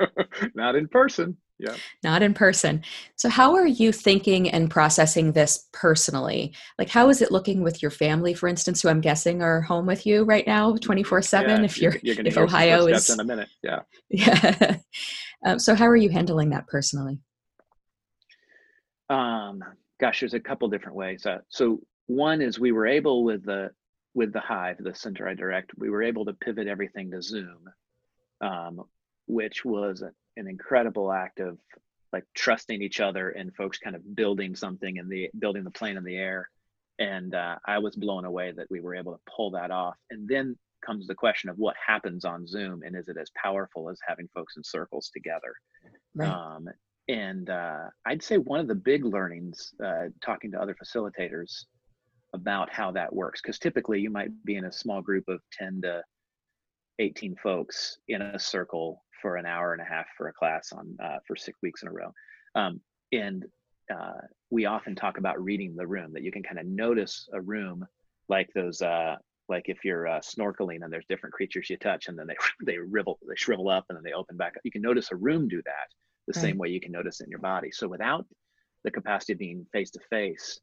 not 0.56 0.78
in 0.78 0.88
person. 0.88 1.36
Yeah. 1.60 1.76
Not 2.04 2.24
in 2.24 2.34
person. 2.34 2.84
So 3.18 3.28
how 3.28 3.54
are 3.56 3.66
you 3.66 3.92
thinking 3.92 4.50
and 4.50 4.72
processing 4.72 5.34
this 5.34 5.68
personally? 5.74 6.54
Like 6.80 6.88
how 6.88 7.10
is 7.10 7.22
it 7.22 7.30
looking 7.30 7.64
with 7.64 7.82
your 7.82 7.92
family 7.92 8.34
for 8.34 8.48
instance 8.48 8.82
who 8.82 8.88
I'm 8.88 9.02
guessing 9.02 9.42
are 9.42 9.60
home 9.60 9.88
with 9.88 10.06
you 10.06 10.24
right 10.24 10.48
now 10.48 10.74
24/7 10.76 11.66
if 11.66 11.82
you're, 11.82 11.98
you're 12.02 12.16
if 12.26 12.38
Ohio 12.38 12.86
is 12.88 13.10
in 13.10 13.20
a 13.20 13.26
minute. 13.26 13.50
Yeah. 13.62 13.80
Yeah. 14.10 14.78
um, 15.46 15.60
so 15.60 15.76
how 15.76 15.88
are 15.88 15.98
you 15.98 16.10
handling 16.10 16.52
that 16.52 16.68
personally? 16.68 17.20
Um, 19.10 19.62
gosh, 20.00 20.22
there's 20.22 20.34
a 20.34 20.40
couple 20.40 20.70
different 20.70 20.96
ways. 20.96 21.26
Uh, 21.26 21.40
so 21.50 21.82
one 22.06 22.42
is 22.42 22.58
we 22.58 22.72
were 22.72 22.88
able 22.88 23.26
with 23.26 23.44
the 23.44 23.72
with 24.14 24.32
the 24.32 24.40
Hive, 24.40 24.78
the 24.80 24.96
center 24.96 25.28
I 25.28 25.34
direct, 25.34 25.72
we 25.78 25.90
were 25.90 26.02
able 26.02 26.24
to 26.26 26.34
pivot 26.34 26.68
everything 26.68 27.12
to 27.12 27.22
Zoom, 27.22 27.70
um, 28.42 28.84
which 29.28 29.66
was 29.66 30.02
an 30.02 30.48
incredible 30.48 31.12
act 31.12 31.40
of 31.40 31.58
like 32.14 32.24
trusting 32.34 32.82
each 32.82 33.00
other 33.00 33.30
and 33.30 33.54
folks 33.56 33.78
kind 33.78 33.96
of 33.96 34.16
building 34.16 34.56
something 34.56 34.98
in 34.98 35.10
the 35.10 35.30
building 35.38 35.64
the 35.64 35.72
plane 35.72 35.98
in 35.98 36.04
the 36.04 36.16
air. 36.16 36.50
And 37.00 37.36
uh, 37.36 37.58
I 37.66 37.80
was 37.80 37.96
blown 37.96 38.26
away 38.26 38.54
that 38.56 38.68
we 38.72 38.80
were 38.80 38.96
able 38.96 39.14
to 39.14 39.20
pull 39.36 39.52
that 39.52 39.72
off. 39.72 39.96
And 40.10 40.28
then 40.28 40.58
comes 40.86 41.08
the 41.08 41.16
question 41.16 41.50
of 41.50 41.58
what 41.58 41.76
happens 41.86 42.26
on 42.26 42.48
Zoom 42.48 42.82
and 42.84 42.96
is 42.96 43.08
it 43.08 43.18
as 43.18 43.30
powerful 43.36 43.90
as 43.90 44.00
having 44.08 44.30
folks 44.34 44.58
in 44.58 44.64
circles 44.64 45.10
together? 45.14 45.54
Right. 46.16 46.30
Um, 46.30 46.70
and 47.08 47.50
uh, 47.50 47.86
I'd 48.06 48.24
say 48.24 48.38
one 48.38 48.60
of 48.60 48.68
the 48.68 48.76
big 48.76 49.06
learnings, 49.06 49.74
uh, 49.84 50.06
talking 50.24 50.52
to 50.52 50.62
other 50.62 50.76
facilitators 50.76 51.66
about 52.34 52.72
how 52.72 52.92
that 52.92 53.14
works, 53.14 53.42
because 53.42 53.60
typically 53.60 54.00
you 54.00 54.10
might 54.10 54.30
be 54.44 54.56
in 54.56 54.66
a 54.66 54.72
small 54.72 55.02
group 55.02 55.28
of 55.28 55.40
10 55.54 55.82
to 55.84 56.04
18 57.00 57.36
folks 57.42 57.98
in 58.08 58.22
a 58.22 58.40
circle 58.40 59.04
for 59.22 59.36
an 59.36 59.46
hour 59.46 59.74
and 59.74 59.82
a 59.82 59.86
half 59.86 60.06
for 60.18 60.28
a 60.28 60.34
class 60.34 60.72
on 60.72 60.96
uh, 61.04 61.18
for 61.26 61.36
six 61.36 61.58
weeks 61.62 61.82
in 61.82 61.90
a 61.90 61.92
row. 61.92 62.12
Um, 62.56 62.82
and 63.12 63.46
uh, 63.94 64.22
we 64.50 64.66
often 64.66 64.96
talk 64.96 65.18
about 65.18 65.42
reading 65.42 65.76
the 65.76 65.88
room, 65.88 66.12
that 66.14 66.24
you 66.24 66.32
can 66.32 66.44
kind 66.44 66.60
of 66.60 66.66
notice 66.66 67.28
a 67.34 67.42
room 67.42 67.86
like 68.30 68.50
those 68.54 68.82
uh, 68.82 69.16
like 69.50 69.70
if 69.70 69.86
you're 69.86 70.08
uh, 70.08 70.20
snorkeling 70.20 70.84
and 70.84 70.92
there's 70.92 71.06
different 71.08 71.34
creatures 71.34 71.70
you 71.70 71.78
touch 71.78 72.08
and 72.08 72.20
then 72.20 72.28
they 72.28 72.36
they 72.66 72.78
rivel 72.78 73.18
they 73.28 73.36
shrivel 73.36 73.70
up 73.70 73.86
and 73.90 73.96
then 73.96 74.04
they 74.04 74.12
open 74.12 74.36
back 74.36 74.54
up 74.58 74.62
you 74.66 74.72
can 74.72 74.82
notice 74.82 75.12
a 75.12 75.16
room 75.16 75.48
do 75.48 75.62
that 75.66 75.88
the 76.28 76.34
right. 76.36 76.42
same 76.42 76.58
way 76.58 76.70
you 76.70 76.82
can 76.82 76.92
notice 76.92 77.22
it 77.22 77.26
in 77.26 77.30
your 77.30 77.40
body. 77.40 77.72
So 77.72 77.88
without 77.88 78.26
the 78.84 78.92
capacity 78.92 79.34
of 79.34 79.40
being 79.40 79.66
face 79.72 79.92
to 79.92 80.00
face, 80.10 80.60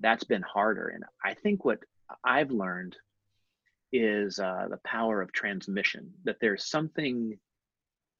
that's 0.00 0.24
been 0.24 0.42
harder. 0.42 0.88
And 0.88 1.04
I 1.24 1.34
think 1.34 1.64
what 1.64 1.78
I've 2.24 2.50
learned 2.50 2.96
is 3.92 4.38
uh, 4.38 4.66
the 4.70 4.80
power 4.84 5.22
of 5.22 5.32
transmission. 5.32 6.12
That 6.24 6.36
there's 6.40 6.66
something, 6.66 7.38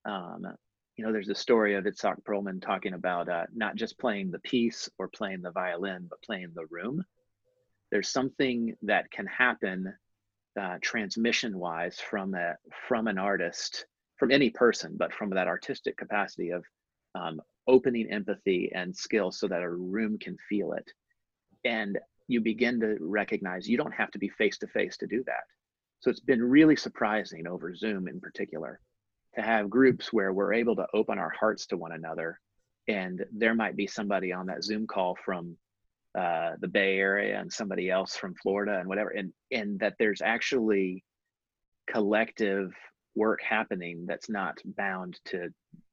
um, 0.05 0.47
you 0.97 1.05
know, 1.05 1.13
there's 1.13 1.29
a 1.29 1.35
story 1.35 1.75
of 1.75 1.85
Itzhak 1.85 2.23
Perlman 2.23 2.63
talking 2.63 2.95
about 2.95 3.29
uh, 3.29 3.45
not 3.55 3.77
just 3.77 3.99
playing 3.99 4.31
the 4.31 4.39
piece 4.41 4.89
or 4.99 5.09
playing 5.09 5.43
the 5.43 5.51
violin, 5.51 6.07
but 6.09 6.23
playing 6.23 6.53
the 6.55 6.67
room. 6.71 7.05
There's 7.91 8.09
something 8.09 8.75
that 8.83 9.11
can 9.11 9.27
happen 9.27 9.93
uh, 10.61 10.79
transmission-wise 10.81 12.01
from 12.01 12.35
from 12.89 13.09
an 13.09 13.19
artist, 13.19 13.87
from 14.17 14.31
any 14.31 14.51
person, 14.51 14.97
but 14.97 15.13
from 15.13 15.31
that 15.31 15.49
artistic 15.49 15.97
capacity 15.97 16.51
of 16.51 16.65
um, 17.15 17.41
opening 17.67 18.11
empathy 18.11 18.71
and 18.75 18.97
skill 18.97 19.31
so 19.31 19.49
that 19.49 19.63
a 19.63 19.71
room 19.71 20.19
can 20.19 20.37
feel 20.49 20.73
it. 20.73 20.91
And 21.65 21.99
you 22.29 22.41
begin 22.41 22.81
to 22.81 22.97
recognize 23.01 23.69
you 23.69 23.77
don't 23.77 23.95
have 23.95 24.11
to 24.13 24.19
be 24.19 24.29
face 24.29 24.59
to 24.59 24.67
face 24.67 24.97
to 24.99 25.07
do 25.07 25.23
that. 25.27 25.45
So 26.01 26.11
it's 26.11 26.21
been 26.21 26.43
really 26.43 26.77
surprising 26.77 27.47
over 27.47 27.75
Zoom 27.75 28.09
in 28.09 28.21
particular 28.21 28.81
to 29.35 29.43
have 29.43 29.71
groups 29.71 30.13
where 30.13 30.33
we're 30.33 30.55
able 30.55 30.77
to 30.77 30.87
open 30.95 31.19
our 31.19 31.33
hearts 31.39 31.67
to 31.67 31.77
one 31.77 31.93
another. 31.93 32.41
And 32.89 33.25
there 33.33 33.55
might 33.55 33.77
be 33.77 33.87
somebody 33.87 34.33
on 34.33 34.47
that 34.47 34.65
Zoom 34.65 34.87
call 34.87 35.17
from 35.25 35.57
uh, 36.17 36.53
the 36.61 36.69
Bay 36.69 36.99
Area 36.99 37.39
and 37.39 37.53
somebody 37.53 37.91
else 37.91 38.17
from 38.17 38.35
Florida 38.43 38.79
and 38.79 38.89
whatever, 38.89 39.11
and 39.11 39.33
and 39.51 39.79
that 39.81 39.97
there's 39.99 40.23
actually 40.23 41.05
collective 41.91 42.73
work 43.15 43.41
happening 43.43 44.07
that's 44.07 44.31
not 44.31 44.57
bound 44.65 45.19
to 45.27 45.49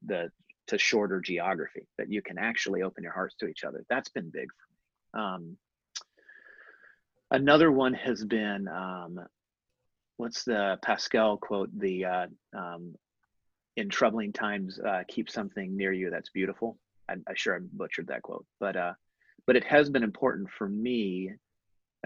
the 0.06 0.30
to 0.68 0.78
shorter 0.78 1.20
geography. 1.20 1.88
That 1.98 2.10
you 2.10 2.22
can 2.22 2.38
actually 2.38 2.84
open 2.84 3.04
your 3.04 3.12
hearts 3.12 3.36
to 3.40 3.48
each 3.48 3.66
other. 3.66 3.84
That's 3.90 4.10
been 4.10 4.30
big 4.30 4.48
for 4.48 5.18
me. 5.20 5.24
Um, 5.26 5.58
another 7.34 7.72
one 7.72 7.94
has 7.94 8.24
been 8.24 8.68
um, 8.70 9.20
what's 10.18 10.44
the 10.44 10.78
Pascal 10.82 11.38
quote? 11.38 11.70
The 11.78 12.06
uh, 12.06 12.28
um, 12.58 12.96
in 13.76 13.90
troubling 13.90 14.32
times, 14.32 14.80
uh, 14.80 15.04
keep 15.08 15.30
something 15.30 15.76
near 15.76 15.92
you 15.92 16.10
that's 16.10 16.30
beautiful. 16.30 16.78
I, 17.10 17.16
I 17.28 17.34
sure 17.36 17.56
I 17.56 17.60
butchered 17.74 18.08
that 18.08 18.22
quote, 18.22 18.46
but 18.60 18.78
uh, 18.78 18.94
but 19.46 19.56
it 19.58 19.66
has 19.66 19.90
been 19.90 20.04
important 20.04 20.50
for 20.58 20.70
me 20.70 21.34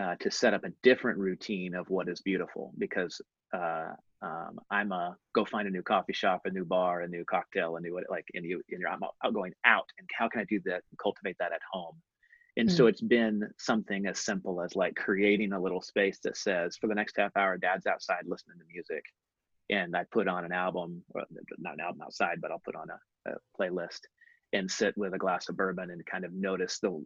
uh, 0.02 0.16
to 0.20 0.32
set 0.32 0.54
up 0.54 0.64
a 0.64 0.72
different 0.82 1.20
routine 1.20 1.76
of 1.76 1.90
what 1.90 2.10
is 2.10 2.22
beautiful 2.22 2.72
because 2.78 3.22
uh, 3.54 3.90
um, 4.22 4.60
I'm 4.72 4.92
a 4.92 5.16
go 5.36 5.46
find 5.46 5.68
a 5.68 5.72
new 5.72 5.84
coffee 5.84 6.14
shop, 6.14 6.42
a 6.46 6.50
new 6.50 6.66
bar, 6.66 7.02
a 7.02 7.08
new 7.08 7.24
cocktail, 7.26 7.76
a 7.76 7.80
new 7.80 8.00
like, 8.10 8.26
and 8.34 8.46
you, 8.46 8.62
and 8.72 8.80
you're 8.80 8.90
I'm 8.90 9.04
out 9.04 9.34
going 9.34 9.54
out, 9.66 9.86
and 10.00 10.08
how 10.18 10.28
can 10.30 10.42
I 10.42 10.46
do 10.46 10.60
that? 10.66 10.84
Cultivate 11.02 11.38
that 11.40 11.52
at 11.52 11.62
home. 11.72 11.96
And 12.58 12.68
mm. 12.68 12.76
so 12.76 12.88
it's 12.88 13.02
been 13.02 13.48
something 13.58 14.08
as 14.08 14.20
simple 14.20 14.62
as 14.62 14.76
like 14.76 14.96
creating 14.96 15.54
a 15.54 15.60
little 15.60 15.82
space 15.82 16.20
that 16.24 16.36
says, 16.36 16.76
for 16.76 16.88
the 16.88 16.96
next 16.96 17.16
half 17.18 17.38
hour, 17.38 17.58
dad's 17.58 17.86
outside 17.86 18.24
listening 18.26 18.58
to 18.58 18.66
music. 18.72 19.04
And 19.70 19.96
I 19.96 20.06
put 20.12 20.28
on 20.28 20.44
an 20.44 20.52
album, 20.52 21.04
or 21.14 21.24
not 21.60 21.76
an 21.76 21.82
album 21.82 22.02
outside, 22.02 22.40
but 22.42 22.52
I'll 22.52 22.62
put 22.66 22.76
on 22.76 22.88
a, 22.90 23.32
a 23.32 23.36
playlist 23.60 24.00
and 24.54 24.70
sit 24.70 24.98
with 24.98 25.14
a 25.14 25.18
glass 25.18 25.50
of 25.50 25.58
bourbon 25.58 25.92
and 25.92 26.06
kind 26.06 26.26
of 26.26 26.34
notice 26.34 26.80
the 26.80 27.04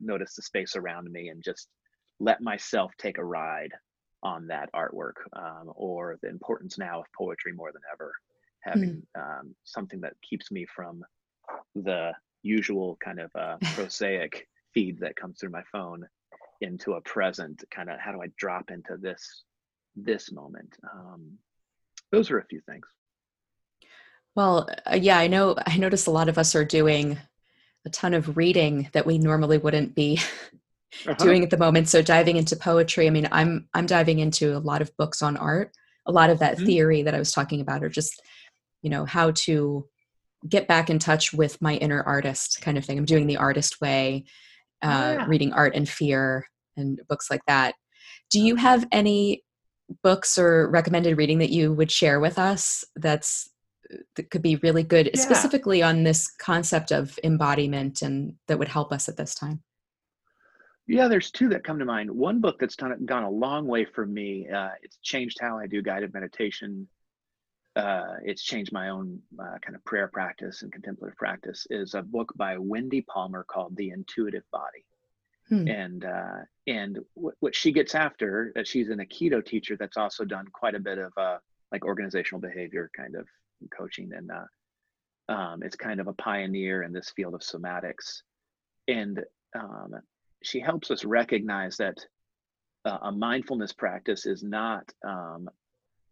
notice 0.00 0.34
the 0.34 0.42
space 0.42 0.76
around 0.76 1.10
me 1.10 1.28
and 1.28 1.42
just 1.42 1.68
let 2.20 2.40
myself 2.40 2.92
take 2.98 3.18
a 3.18 3.24
ride 3.24 3.72
on 4.22 4.46
that 4.46 4.68
artwork 4.74 5.14
um, 5.34 5.72
or 5.74 6.18
the 6.22 6.28
importance 6.28 6.78
now 6.78 7.00
of 7.00 7.06
poetry 7.16 7.52
more 7.52 7.72
than 7.72 7.82
ever 7.92 8.12
having 8.60 9.02
mm. 9.16 9.20
um, 9.40 9.54
something 9.64 10.00
that 10.00 10.14
keeps 10.28 10.50
me 10.50 10.66
from 10.66 11.02
the 11.74 12.12
usual 12.42 12.98
kind 13.02 13.20
of 13.20 13.30
uh, 13.38 13.56
prosaic 13.74 14.46
feed 14.76 14.98
that 15.00 15.16
comes 15.16 15.38
through 15.40 15.50
my 15.50 15.62
phone 15.72 16.06
into 16.60 16.92
a 16.92 17.00
present 17.02 17.64
kind 17.74 17.90
of 17.90 17.98
how 17.98 18.12
do 18.12 18.22
i 18.22 18.26
drop 18.38 18.70
into 18.70 18.96
this 19.00 19.44
this 19.96 20.30
moment 20.30 20.76
um, 20.94 21.32
those 22.12 22.30
are 22.30 22.38
a 22.38 22.46
few 22.46 22.60
things 22.68 22.86
well, 24.36 24.68
uh, 24.84 24.98
yeah, 25.00 25.18
I 25.18 25.26
know. 25.26 25.56
I 25.66 25.78
notice 25.78 26.06
a 26.06 26.10
lot 26.10 26.28
of 26.28 26.36
us 26.38 26.54
are 26.54 26.64
doing 26.64 27.18
a 27.86 27.90
ton 27.90 28.12
of 28.12 28.36
reading 28.36 28.90
that 28.92 29.06
we 29.06 29.16
normally 29.16 29.56
wouldn't 29.56 29.94
be 29.94 30.20
uh-huh. 31.06 31.14
doing 31.14 31.42
at 31.42 31.50
the 31.50 31.56
moment. 31.56 31.88
So 31.88 32.02
diving 32.02 32.36
into 32.36 32.54
poetry. 32.54 33.06
I 33.06 33.10
mean, 33.10 33.28
I'm 33.32 33.66
I'm 33.72 33.86
diving 33.86 34.18
into 34.18 34.54
a 34.54 34.60
lot 34.60 34.82
of 34.82 34.94
books 34.98 35.22
on 35.22 35.38
art. 35.38 35.72
A 36.04 36.12
lot 36.12 36.30
of 36.30 36.38
that 36.40 36.56
mm-hmm. 36.56 36.66
theory 36.66 37.02
that 37.02 37.14
I 37.14 37.18
was 37.18 37.32
talking 37.32 37.62
about, 37.62 37.82
or 37.82 37.88
just 37.88 38.22
you 38.82 38.90
know 38.90 39.06
how 39.06 39.30
to 39.32 39.88
get 40.46 40.68
back 40.68 40.90
in 40.90 40.98
touch 40.98 41.32
with 41.32 41.60
my 41.62 41.76
inner 41.76 42.02
artist 42.02 42.60
kind 42.60 42.76
of 42.76 42.84
thing. 42.84 42.98
I'm 42.98 43.06
doing 43.06 43.26
the 43.26 43.38
artist 43.38 43.80
way, 43.80 44.26
uh, 44.82 45.16
yeah. 45.18 45.26
reading 45.26 45.52
Art 45.52 45.74
and 45.74 45.88
Fear 45.88 46.46
and 46.76 47.00
books 47.08 47.30
like 47.30 47.40
that. 47.46 47.74
Do 48.30 48.40
you 48.40 48.56
have 48.56 48.86
any 48.92 49.42
books 50.02 50.38
or 50.38 50.68
recommended 50.68 51.16
reading 51.16 51.38
that 51.38 51.50
you 51.50 51.72
would 51.72 51.90
share 51.90 52.20
with 52.20 52.38
us 52.38 52.84
that's 52.96 53.50
that 54.16 54.30
could 54.30 54.42
be 54.42 54.56
really 54.56 54.82
good 54.82 55.10
yeah. 55.14 55.20
specifically 55.20 55.82
on 55.82 56.02
this 56.02 56.26
concept 56.26 56.90
of 56.90 57.18
embodiment 57.22 58.02
and 58.02 58.34
that 58.48 58.58
would 58.58 58.68
help 58.68 58.92
us 58.92 59.08
at 59.08 59.16
this 59.16 59.34
time 59.34 59.62
yeah 60.88 61.06
there's 61.06 61.30
two 61.30 61.48
that 61.48 61.62
come 61.62 61.78
to 61.78 61.84
mind 61.84 62.10
one 62.10 62.40
book 62.40 62.58
that's 62.58 62.74
done, 62.74 62.96
gone 63.04 63.22
a 63.22 63.30
long 63.30 63.66
way 63.66 63.84
for 63.84 64.06
me 64.06 64.48
uh, 64.48 64.70
it's 64.82 64.98
changed 65.02 65.38
how 65.40 65.56
i 65.56 65.66
do 65.66 65.80
guided 65.80 66.12
meditation 66.12 66.86
uh, 67.76 68.14
it's 68.24 68.42
changed 68.42 68.72
my 68.72 68.88
own 68.88 69.20
uh, 69.38 69.58
kind 69.60 69.76
of 69.76 69.84
prayer 69.84 70.08
practice 70.08 70.62
and 70.62 70.72
contemplative 70.72 71.16
practice 71.16 71.66
is 71.70 71.94
a 71.94 72.02
book 72.02 72.32
by 72.36 72.56
wendy 72.58 73.02
palmer 73.02 73.44
called 73.44 73.76
the 73.76 73.90
intuitive 73.90 74.44
body 74.50 74.84
hmm. 75.48 75.68
and 75.68 76.04
uh, 76.04 76.38
and 76.66 76.98
w- 77.14 77.36
what 77.40 77.54
she 77.54 77.72
gets 77.72 77.94
after 77.94 78.52
uh, 78.58 78.64
she's 78.64 78.88
an 78.88 78.98
aikido 78.98 79.44
teacher 79.44 79.76
that's 79.76 79.96
also 79.96 80.24
done 80.24 80.46
quite 80.52 80.74
a 80.74 80.80
bit 80.80 80.98
of 80.98 81.12
uh, 81.16 81.36
like 81.70 81.84
organizational 81.84 82.40
behavior 82.40 82.90
kind 82.96 83.14
of 83.14 83.26
coaching 83.76 84.10
and 84.14 84.30
uh, 84.30 85.32
um, 85.32 85.62
it's 85.62 85.76
kind 85.76 86.00
of 86.00 86.06
a 86.06 86.12
pioneer 86.14 86.82
in 86.82 86.92
this 86.92 87.10
field 87.10 87.34
of 87.34 87.40
somatics 87.40 88.22
and 88.88 89.22
um, 89.54 89.94
she 90.42 90.60
helps 90.60 90.90
us 90.90 91.04
recognize 91.04 91.76
that 91.76 91.98
uh, 92.84 92.98
a 93.02 93.12
mindfulness 93.12 93.72
practice 93.72 94.26
is 94.26 94.42
not 94.42 94.84
um, 95.06 95.48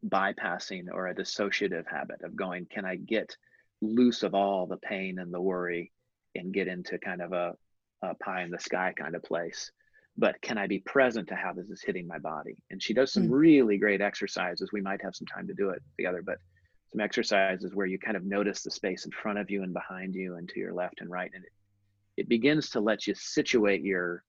bypassing 0.09 0.87
or 0.93 1.09
a 1.09 1.14
dissociative 1.14 1.87
habit 1.87 2.23
of 2.23 2.37
going 2.37 2.67
can 2.67 2.85
i 2.85 2.95
get 2.95 3.37
loose 3.81 4.23
of 4.23 4.35
all 4.35 4.67
the 4.67 4.77
pain 4.79 5.19
and 5.19 5.33
the 5.33 5.40
worry 5.40 5.93
and 6.35 6.53
get 6.53 6.69
into 6.69 6.99
kind 6.99 7.23
of 7.23 7.33
a, 7.33 7.55
a 8.03 8.14
pie 8.17 8.43
in 8.43 8.51
the 8.51 8.59
sky 8.59 8.93
kind 8.97 9.14
of 9.14 9.23
place? 9.23 9.71
But 10.17 10.40
can 10.40 10.59
i 10.59 10.67
be 10.67 10.79
present 10.81 11.29
to 11.29 11.35
how 11.35 11.53
this 11.53 11.69
is 11.71 11.83
hitting 11.83 12.07
my 12.07 12.19
body? 12.19 12.57
And 12.71 12.83
she 12.83 12.95
does 12.95 13.12
some 13.12 13.29
mm. 13.29 13.33
really 13.33 13.79
great 13.79 14.01
exercises. 14.01 14.71
We 14.73 14.81
might 14.81 15.03
have 15.03 15.14
some 15.14 15.27
time 15.27 15.47
to 15.49 15.55
do 15.55 15.71
it 15.71 15.83
together 15.97 16.23
but 16.25 16.38
some 16.95 17.01
exercises 17.01 17.75
where 17.75 17.87
you 17.87 17.99
kind 17.99 18.17
of 18.17 18.25
notice 18.25 18.62
the 18.62 18.71
space 18.71 19.05
in 19.05 19.11
front 19.11 19.38
of 19.38 19.51
you 19.51 19.64
and 19.64 19.73
behind 19.73 20.14
you 20.14 20.37
and 20.37 20.49
to 20.49 20.61
your 20.61 20.73
left 20.73 21.01
and 21.01 21.11
right 21.11 21.31
and 21.35 21.45
it, 21.45 21.53
it 22.17 22.29
begins 22.29 22.71
to 22.71 22.81
let 22.81 23.07
you 23.07 23.14
situate 23.17 23.83
your 23.83 24.23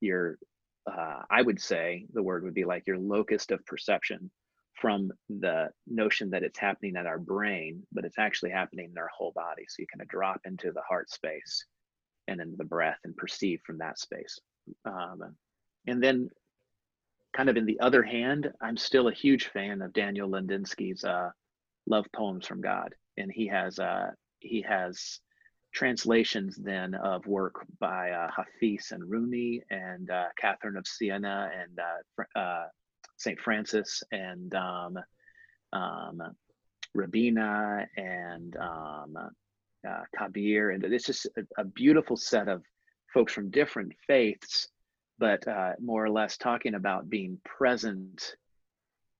your 0.00 0.38
uh, 0.90 1.20
i 1.30 1.42
would 1.42 1.60
say 1.60 2.06
the 2.14 2.22
word 2.22 2.42
would 2.42 2.54
be 2.54 2.64
like 2.64 2.86
your 2.86 2.98
locus 2.98 3.44
of 3.50 3.64
perception 3.66 4.30
from 4.80 5.10
the 5.28 5.68
notion 5.86 6.30
that 6.30 6.42
it's 6.42 6.58
happening 6.58 6.96
at 6.96 7.06
our 7.06 7.18
brain 7.18 7.82
but 7.92 8.04
it's 8.04 8.18
actually 8.18 8.50
happening 8.50 8.90
in 8.90 8.98
our 8.98 9.10
whole 9.16 9.32
body. 9.32 9.64
So 9.68 9.76
you 9.80 9.86
kind 9.92 10.02
of 10.02 10.08
drop 10.08 10.40
into 10.44 10.72
the 10.72 10.82
heart 10.88 11.10
space 11.10 11.64
and 12.28 12.40
into 12.40 12.56
the 12.56 12.64
breath 12.64 12.98
and 13.04 13.16
perceive 13.16 13.60
from 13.64 13.78
that 13.78 13.98
space. 13.98 14.38
Um, 14.84 15.36
and 15.86 16.02
then 16.02 16.28
kind 17.34 17.48
of 17.48 17.56
in 17.56 17.64
the 17.64 17.78
other 17.78 18.02
hand 18.02 18.52
i'm 18.60 18.76
still 18.76 19.06
a 19.06 19.12
huge 19.12 19.46
fan 19.46 19.82
of 19.82 19.92
daniel 19.92 20.28
ladinsky's 20.28 21.04
uh, 21.04 21.30
love 21.86 22.06
poems 22.14 22.46
from 22.46 22.60
God, 22.60 22.94
and 23.16 23.30
he 23.32 23.46
has 23.48 23.78
uh, 23.78 24.10
he 24.38 24.62
has 24.62 25.20
translations 25.72 26.56
then 26.56 26.94
of 26.94 27.26
work 27.26 27.64
by 27.78 28.10
uh, 28.10 28.28
Hafiz 28.30 28.90
and 28.92 29.08
Rumi 29.08 29.62
and 29.70 30.10
uh, 30.10 30.26
Catherine 30.36 30.76
of 30.76 30.86
Siena 30.86 31.50
and 31.60 31.78
Saint 33.20 33.38
Francis 33.38 34.02
and 34.10 34.54
um, 34.54 34.98
um, 35.74 36.22
Rabia 36.94 37.86
and 37.96 38.56
um, 38.56 39.16
uh, 39.86 40.02
Kabir, 40.16 40.70
and 40.70 40.82
it's 40.84 41.06
just 41.06 41.26
a, 41.36 41.42
a, 41.58 41.64
beautiful 41.64 42.16
set 42.16 42.48
of 42.48 42.62
folks 43.12 43.32
from 43.32 43.50
different 43.50 43.92
faiths, 44.06 44.68
but 45.18 45.46
uh, 45.46 45.72
more 45.80 46.04
or 46.04 46.10
less 46.10 46.36
talking 46.36 46.74
about 46.74 47.10
being 47.10 47.38
present 47.44 48.36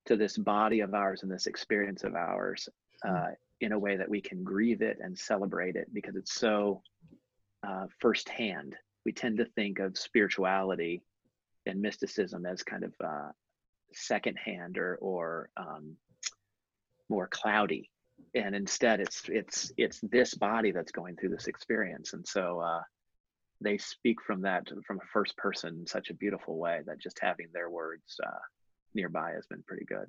to 0.06 0.16
this 0.16 0.36
body 0.36 0.80
of 0.80 0.94
ours 0.94 1.22
and 1.22 1.30
this 1.30 1.46
experience 1.46 2.02
of 2.02 2.14
ours 2.14 2.68
hmm. 3.04 3.14
uh, 3.14 3.28
in 3.60 3.72
a 3.72 3.78
way 3.78 3.96
that 3.96 4.08
we 4.08 4.20
can 4.22 4.42
grieve 4.42 4.80
it 4.80 4.98
and 5.02 5.18
celebrate 5.18 5.76
it 5.76 5.92
because 5.92 6.16
it's 6.16 6.34
so 6.34 6.82
uh, 7.62 7.84
firsthand. 7.98 8.76
We 9.04 9.12
tend 9.12 9.36
to 9.38 9.44
think 9.44 9.78
of 9.78 9.98
spirituality 9.98 11.02
and 11.66 11.80
mysticism 11.80 12.46
as 12.46 12.62
kind 12.62 12.84
of 12.84 12.94
uh, 13.04 13.30
secondhand 13.92 14.78
or 14.78 14.96
or 15.00 15.50
um, 15.56 15.96
more 17.08 17.28
cloudy, 17.28 17.90
and 18.34 18.54
instead 18.54 19.00
it's 19.00 19.22
it's 19.28 19.72
it's 19.76 20.00
this 20.10 20.34
body 20.34 20.70
that's 20.70 20.92
going 20.92 21.16
through 21.16 21.30
this 21.30 21.48
experience, 21.48 22.12
and 22.12 22.26
so 22.26 22.60
uh, 22.60 22.80
they 23.60 23.78
speak 23.78 24.22
from 24.26 24.42
that 24.42 24.66
from 24.86 24.98
a 24.98 25.06
first 25.12 25.36
person 25.36 25.80
in 25.80 25.86
such 25.86 26.10
a 26.10 26.14
beautiful 26.14 26.58
way 26.58 26.80
that 26.86 27.00
just 27.00 27.18
having 27.20 27.48
their 27.52 27.70
words 27.70 28.16
uh, 28.24 28.38
nearby 28.94 29.32
has 29.32 29.46
been 29.46 29.62
pretty 29.66 29.84
good. 29.84 30.06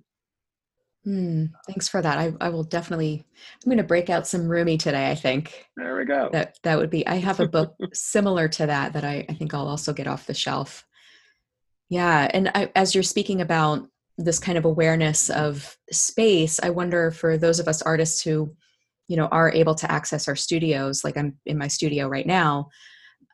Hmm, 1.04 1.46
thanks 1.65 1.88
for 1.88 2.00
that. 2.00 2.20
I, 2.20 2.34
I 2.39 2.50
will 2.50 2.63
definitely. 2.63 3.26
I'm 3.63 3.70
going 3.70 3.78
to 3.78 3.84
break 3.84 4.12
out 4.12 4.28
some 4.28 4.48
Rumi 4.48 4.78
today. 4.78 5.10
I 5.10 5.15
think 5.15 5.65
there 5.76 5.98
we 5.98 6.06
go. 6.06 6.30
That 6.32 6.60
that 6.63 6.78
would 6.78 6.91
be. 6.91 7.06
I 7.08 7.15
have 7.15 7.39
a 7.39 7.48
book 7.48 7.76
similar 7.94 8.48
to 8.50 8.67
that 8.67 8.94
that 8.94 9.04
I, 9.04 9.26
I 9.28 9.34
think 9.34 9.54
I'll 9.54 9.67
also 9.67 9.94
get 9.94 10.08
off 10.08 10.28
the 10.28 10.36
shelf. 10.36 10.86
Yeah, 11.91 12.32
and 12.34 12.49
I, 12.56 12.71
as 12.73 12.95
you're 12.95 13.04
speaking 13.04 13.41
about 13.41 13.86
this 14.17 14.39
kind 14.39 14.58
of 14.58 14.63
awareness 14.63 15.30
of 15.30 15.77
space, 15.91 16.58
I 16.63 16.69
wonder 16.69 17.12
for 17.12 17.38
those 17.38 17.60
of 17.60 17.67
us 17.67 17.82
artists 17.82 18.21
who, 18.21 18.56
you 19.10 19.17
know, 19.17 19.25
are 19.25 19.51
able 19.51 19.75
to 19.75 19.91
access 19.91 20.30
our 20.30 20.38
studios, 20.38 21.04
like 21.04 21.17
I'm 21.17 21.38
in 21.45 21.58
my 21.58 21.67
studio 21.67 22.08
right 22.08 22.25
now. 22.25 22.69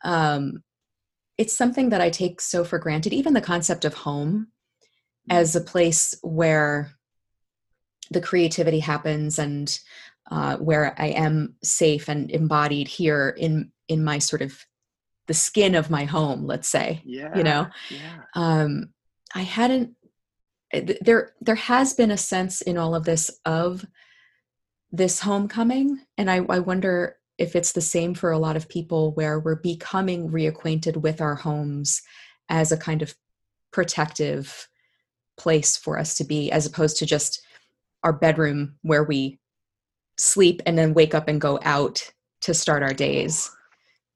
Um, 0.03 0.63
it's 1.37 1.55
something 1.55 1.89
that 1.89 2.01
I 2.01 2.09
take 2.09 2.41
so 2.41 2.63
for 2.63 2.79
granted. 2.79 3.13
Even 3.13 3.33
the 3.33 3.41
concept 3.41 3.85
of 3.85 3.93
home 3.93 4.47
as 5.29 5.55
a 5.55 5.61
place 5.61 6.15
where 6.23 6.89
the 8.09 8.21
creativity 8.21 8.79
happens 8.79 9.37
and 9.37 9.79
uh, 10.31 10.57
where 10.57 10.95
I 10.99 11.09
am 11.09 11.57
safe 11.63 12.09
and 12.09 12.31
embodied 12.31 12.87
here 12.87 13.35
in 13.37 13.71
in 13.87 14.03
my 14.03 14.17
sort 14.17 14.41
of 14.41 14.65
the 15.27 15.33
skin 15.33 15.75
of 15.75 15.89
my 15.89 16.05
home, 16.05 16.45
let's 16.45 16.67
say. 16.67 17.01
Yeah. 17.05 17.35
You 17.37 17.43
know, 17.43 17.67
yeah. 17.89 18.21
um, 18.33 18.89
I 19.33 19.41
hadn't. 19.41 19.95
Eh, 20.73 20.95
there, 21.01 21.33
there 21.41 21.55
has 21.55 21.93
been 21.93 22.11
a 22.11 22.17
sense 22.17 22.61
in 22.61 22.77
all 22.77 22.95
of 22.95 23.05
this 23.05 23.31
of 23.45 23.85
this 24.91 25.19
homecoming, 25.19 25.99
and 26.17 26.31
I, 26.31 26.37
I 26.49 26.59
wonder 26.59 27.17
if 27.37 27.55
it's 27.55 27.73
the 27.73 27.81
same 27.81 28.13
for 28.13 28.31
a 28.31 28.39
lot 28.39 28.55
of 28.55 28.69
people, 28.69 29.11
where 29.11 29.39
we're 29.39 29.55
becoming 29.55 30.29
reacquainted 30.29 30.97
with 30.97 31.21
our 31.21 31.35
homes 31.35 32.01
as 32.49 32.71
a 32.71 32.77
kind 32.77 33.01
of 33.01 33.13
protective 33.71 34.67
place 35.37 35.77
for 35.77 35.99
us 35.99 36.15
to 36.15 36.23
be, 36.23 36.51
as 36.51 36.65
opposed 36.65 36.97
to 36.97 37.05
just 37.05 37.45
our 38.03 38.13
bedroom 38.13 38.75
where 38.81 39.03
we 39.03 39.39
sleep 40.17 40.61
and 40.65 40.77
then 40.77 40.93
wake 40.93 41.13
up 41.13 41.27
and 41.27 41.39
go 41.41 41.59
out 41.63 42.11
to 42.41 42.53
start 42.53 42.83
our 42.83 42.93
days 42.93 43.51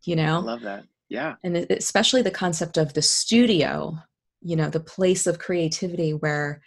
you 0.04 0.16
know 0.16 0.38
I 0.38 0.42
love 0.42 0.62
that 0.62 0.86
yeah 1.12 1.36
and 1.44 1.58
especially 1.70 2.22
the 2.22 2.32
concept 2.32 2.78
of 2.78 2.94
the 2.94 3.02
studio 3.02 3.98
you 4.42 4.56
know 4.56 4.70
the 4.70 4.80
place 4.80 5.28
of 5.28 5.40
creativity 5.40 6.14
where 6.14 6.62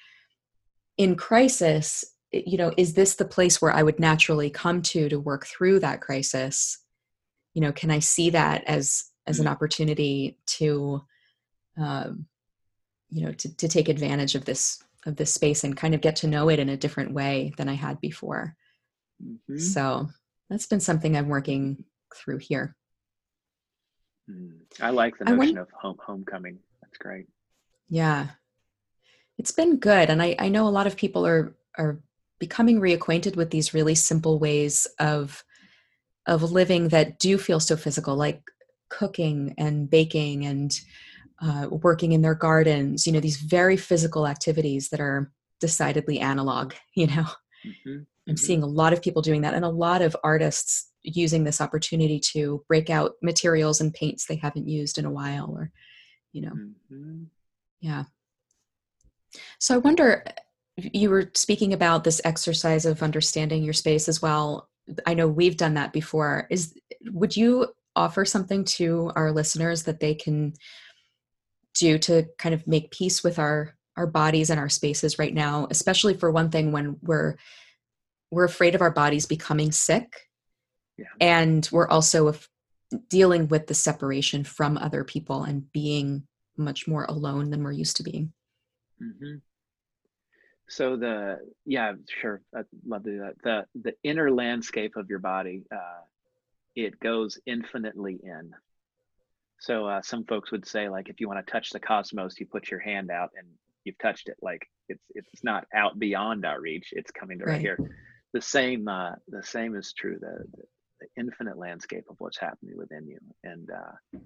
in 0.98 1.16
crisis 1.16 2.04
you 2.32 2.56
know 2.56 2.72
is 2.76 2.94
this 2.94 3.16
the 3.16 3.24
place 3.24 3.60
where 3.60 3.72
i 3.72 3.82
would 3.82 3.98
naturally 3.98 4.50
come 4.50 4.82
to 4.82 5.08
to 5.08 5.18
work 5.18 5.46
through 5.46 5.80
that 5.80 6.00
crisis 6.00 6.78
you 7.54 7.60
know 7.60 7.72
can 7.72 7.90
i 7.90 7.98
see 7.98 8.30
that 8.30 8.62
as 8.66 9.04
as 9.26 9.38
an 9.38 9.46
mm-hmm. 9.46 9.52
opportunity 9.52 10.38
to 10.46 11.02
um 11.78 12.26
you 13.10 13.24
know 13.24 13.32
to, 13.32 13.56
to 13.56 13.66
take 13.66 13.88
advantage 13.88 14.34
of 14.34 14.44
this 14.44 14.82
of 15.06 15.16
this 15.16 15.32
space 15.32 15.64
and 15.64 15.76
kind 15.76 15.94
of 15.94 16.00
get 16.00 16.16
to 16.16 16.28
know 16.28 16.48
it 16.48 16.58
in 16.58 16.68
a 16.68 16.76
different 16.76 17.12
way 17.12 17.52
than 17.56 17.68
I 17.68 17.74
had 17.74 18.00
before. 18.00 18.56
Mm-hmm. 19.22 19.58
So 19.58 20.08
that's 20.48 20.66
been 20.66 20.80
something 20.80 21.16
I'm 21.16 21.28
working 21.28 21.84
through 22.14 22.38
here. 22.38 22.76
Mm. 24.30 24.58
I 24.80 24.90
like 24.90 25.18
the 25.18 25.24
notion 25.24 25.58
of 25.58 25.70
home 25.70 25.98
homecoming. 26.04 26.58
That's 26.82 26.98
great. 26.98 27.26
Yeah. 27.88 28.28
It's 29.38 29.50
been 29.50 29.78
good. 29.78 30.10
And 30.10 30.22
I, 30.22 30.36
I 30.38 30.48
know 30.48 30.66
a 30.66 30.70
lot 30.70 30.86
of 30.86 30.96
people 30.96 31.26
are 31.26 31.54
are 31.76 32.00
becoming 32.38 32.80
reacquainted 32.80 33.36
with 33.36 33.50
these 33.50 33.74
really 33.74 33.94
simple 33.94 34.38
ways 34.38 34.86
of 34.98 35.44
of 36.26 36.42
living 36.42 36.88
that 36.88 37.18
do 37.18 37.36
feel 37.36 37.60
so 37.60 37.76
physical, 37.76 38.16
like 38.16 38.42
cooking 38.88 39.54
and 39.58 39.90
baking 39.90 40.46
and 40.46 40.78
uh, 41.42 41.68
working 41.70 42.12
in 42.12 42.22
their 42.22 42.34
gardens, 42.34 43.06
you 43.06 43.12
know, 43.12 43.20
these 43.20 43.36
very 43.36 43.76
physical 43.76 44.26
activities 44.26 44.88
that 44.88 45.00
are 45.00 45.30
decidedly 45.60 46.20
analog, 46.20 46.74
you 46.94 47.06
know. 47.08 47.26
Mm-hmm. 47.66 48.02
I'm 48.26 48.34
mm-hmm. 48.34 48.44
seeing 48.44 48.62
a 48.62 48.66
lot 48.66 48.92
of 48.92 49.02
people 49.02 49.22
doing 49.22 49.42
that 49.42 49.54
and 49.54 49.64
a 49.64 49.70
lot 49.70 50.02
of 50.02 50.16
artists 50.24 50.90
using 51.02 51.44
this 51.44 51.60
opportunity 51.60 52.18
to 52.18 52.64
break 52.68 52.88
out 52.88 53.12
materials 53.22 53.80
and 53.80 53.92
paints 53.92 54.26
they 54.26 54.36
haven't 54.36 54.68
used 54.68 54.98
in 54.98 55.04
a 55.04 55.10
while 55.10 55.54
or, 55.56 55.70
you 56.32 56.42
know. 56.42 56.52
Mm-hmm. 56.52 57.24
Yeah. 57.80 58.04
So 59.58 59.74
I 59.74 59.78
wonder, 59.78 60.24
you 60.76 61.10
were 61.10 61.30
speaking 61.34 61.72
about 61.72 62.04
this 62.04 62.20
exercise 62.24 62.86
of 62.86 63.02
understanding 63.02 63.62
your 63.62 63.74
space 63.74 64.08
as 64.08 64.22
well. 64.22 64.68
I 65.06 65.14
know 65.14 65.28
we've 65.28 65.56
done 65.56 65.74
that 65.74 65.92
before. 65.92 66.46
Is 66.50 66.74
would 67.10 67.36
you 67.36 67.68
offer 67.96 68.24
something 68.24 68.64
to 68.64 69.12
our 69.14 69.30
listeners 69.30 69.84
that 69.84 70.00
they 70.00 70.14
can 70.14 70.54
do 71.74 71.98
to 71.98 72.24
kind 72.38 72.54
of 72.54 72.66
make 72.66 72.90
peace 72.90 73.22
with 73.22 73.38
our 73.38 73.74
our 73.96 74.06
bodies 74.06 74.50
and 74.50 74.58
our 74.58 74.68
spaces 74.68 75.18
right 75.18 75.34
now 75.34 75.68
especially 75.70 76.14
for 76.14 76.30
one 76.30 76.50
thing 76.50 76.72
when 76.72 76.96
we're 77.02 77.36
we're 78.34 78.44
afraid 78.44 78.74
of 78.74 78.80
our 78.80 78.90
bodies 78.90 79.26
becoming 79.26 79.72
sick 79.72 80.28
yeah. 80.96 81.06
and 81.20 81.68
we're 81.72 81.88
also 81.88 82.28
af- 82.28 82.48
dealing 83.08 83.48
with 83.48 83.66
the 83.66 83.74
separation 83.74 84.44
from 84.44 84.76
other 84.78 85.04
people 85.04 85.44
and 85.44 85.70
being 85.72 86.26
much 86.56 86.86
more 86.86 87.04
alone 87.04 87.50
than 87.50 87.62
we're 87.62 87.72
used 87.72 87.96
to 87.96 88.02
being 88.02 88.32
mm-hmm. 89.02 89.36
so 90.68 90.96
the 90.96 91.38
yeah 91.64 91.92
sure 92.20 92.42
i'd 92.56 92.64
love 92.86 93.02
to 93.02 93.10
do 93.10 93.18
that 93.18 93.34
the 93.42 93.64
the 93.82 93.94
inner 94.02 94.30
landscape 94.30 94.96
of 94.96 95.10
your 95.10 95.18
body 95.18 95.64
uh, 95.74 96.02
it 96.76 96.98
goes 97.00 97.38
infinitely 97.46 98.20
in 98.22 98.52
so 99.64 99.86
uh, 99.86 100.02
some 100.02 100.24
folks 100.24 100.52
would 100.52 100.66
say 100.66 100.90
like 100.90 101.08
if 101.08 101.20
you 101.20 101.28
want 101.28 101.44
to 101.44 101.50
touch 101.50 101.70
the 101.70 101.80
cosmos, 101.80 102.38
you 102.38 102.44
put 102.44 102.70
your 102.70 102.80
hand 102.80 103.10
out 103.10 103.30
and 103.36 103.46
you've 103.84 103.98
touched 103.98 104.28
it. 104.28 104.36
Like 104.42 104.66
it's 104.90 105.04
it's 105.14 105.42
not 105.42 105.66
out 105.74 105.98
beyond 105.98 106.44
our 106.44 106.60
reach. 106.60 106.88
It's 106.92 107.10
coming 107.10 107.38
to 107.38 107.46
right, 107.46 107.52
right 107.52 107.60
here. 107.60 107.78
The 108.34 108.42
same 108.42 108.88
uh, 108.88 109.12
the 109.28 109.44
same 109.44 109.76
is 109.76 109.94
true. 109.94 110.18
The, 110.20 110.44
the, 110.56 110.64
infinite 111.18 111.58
landscape 111.58 112.04
of 112.08 112.16
what's 112.18 112.38
happening 112.38 112.76
within 112.76 113.06
you, 113.06 113.18
and 113.44 113.70
uh, 113.70 114.18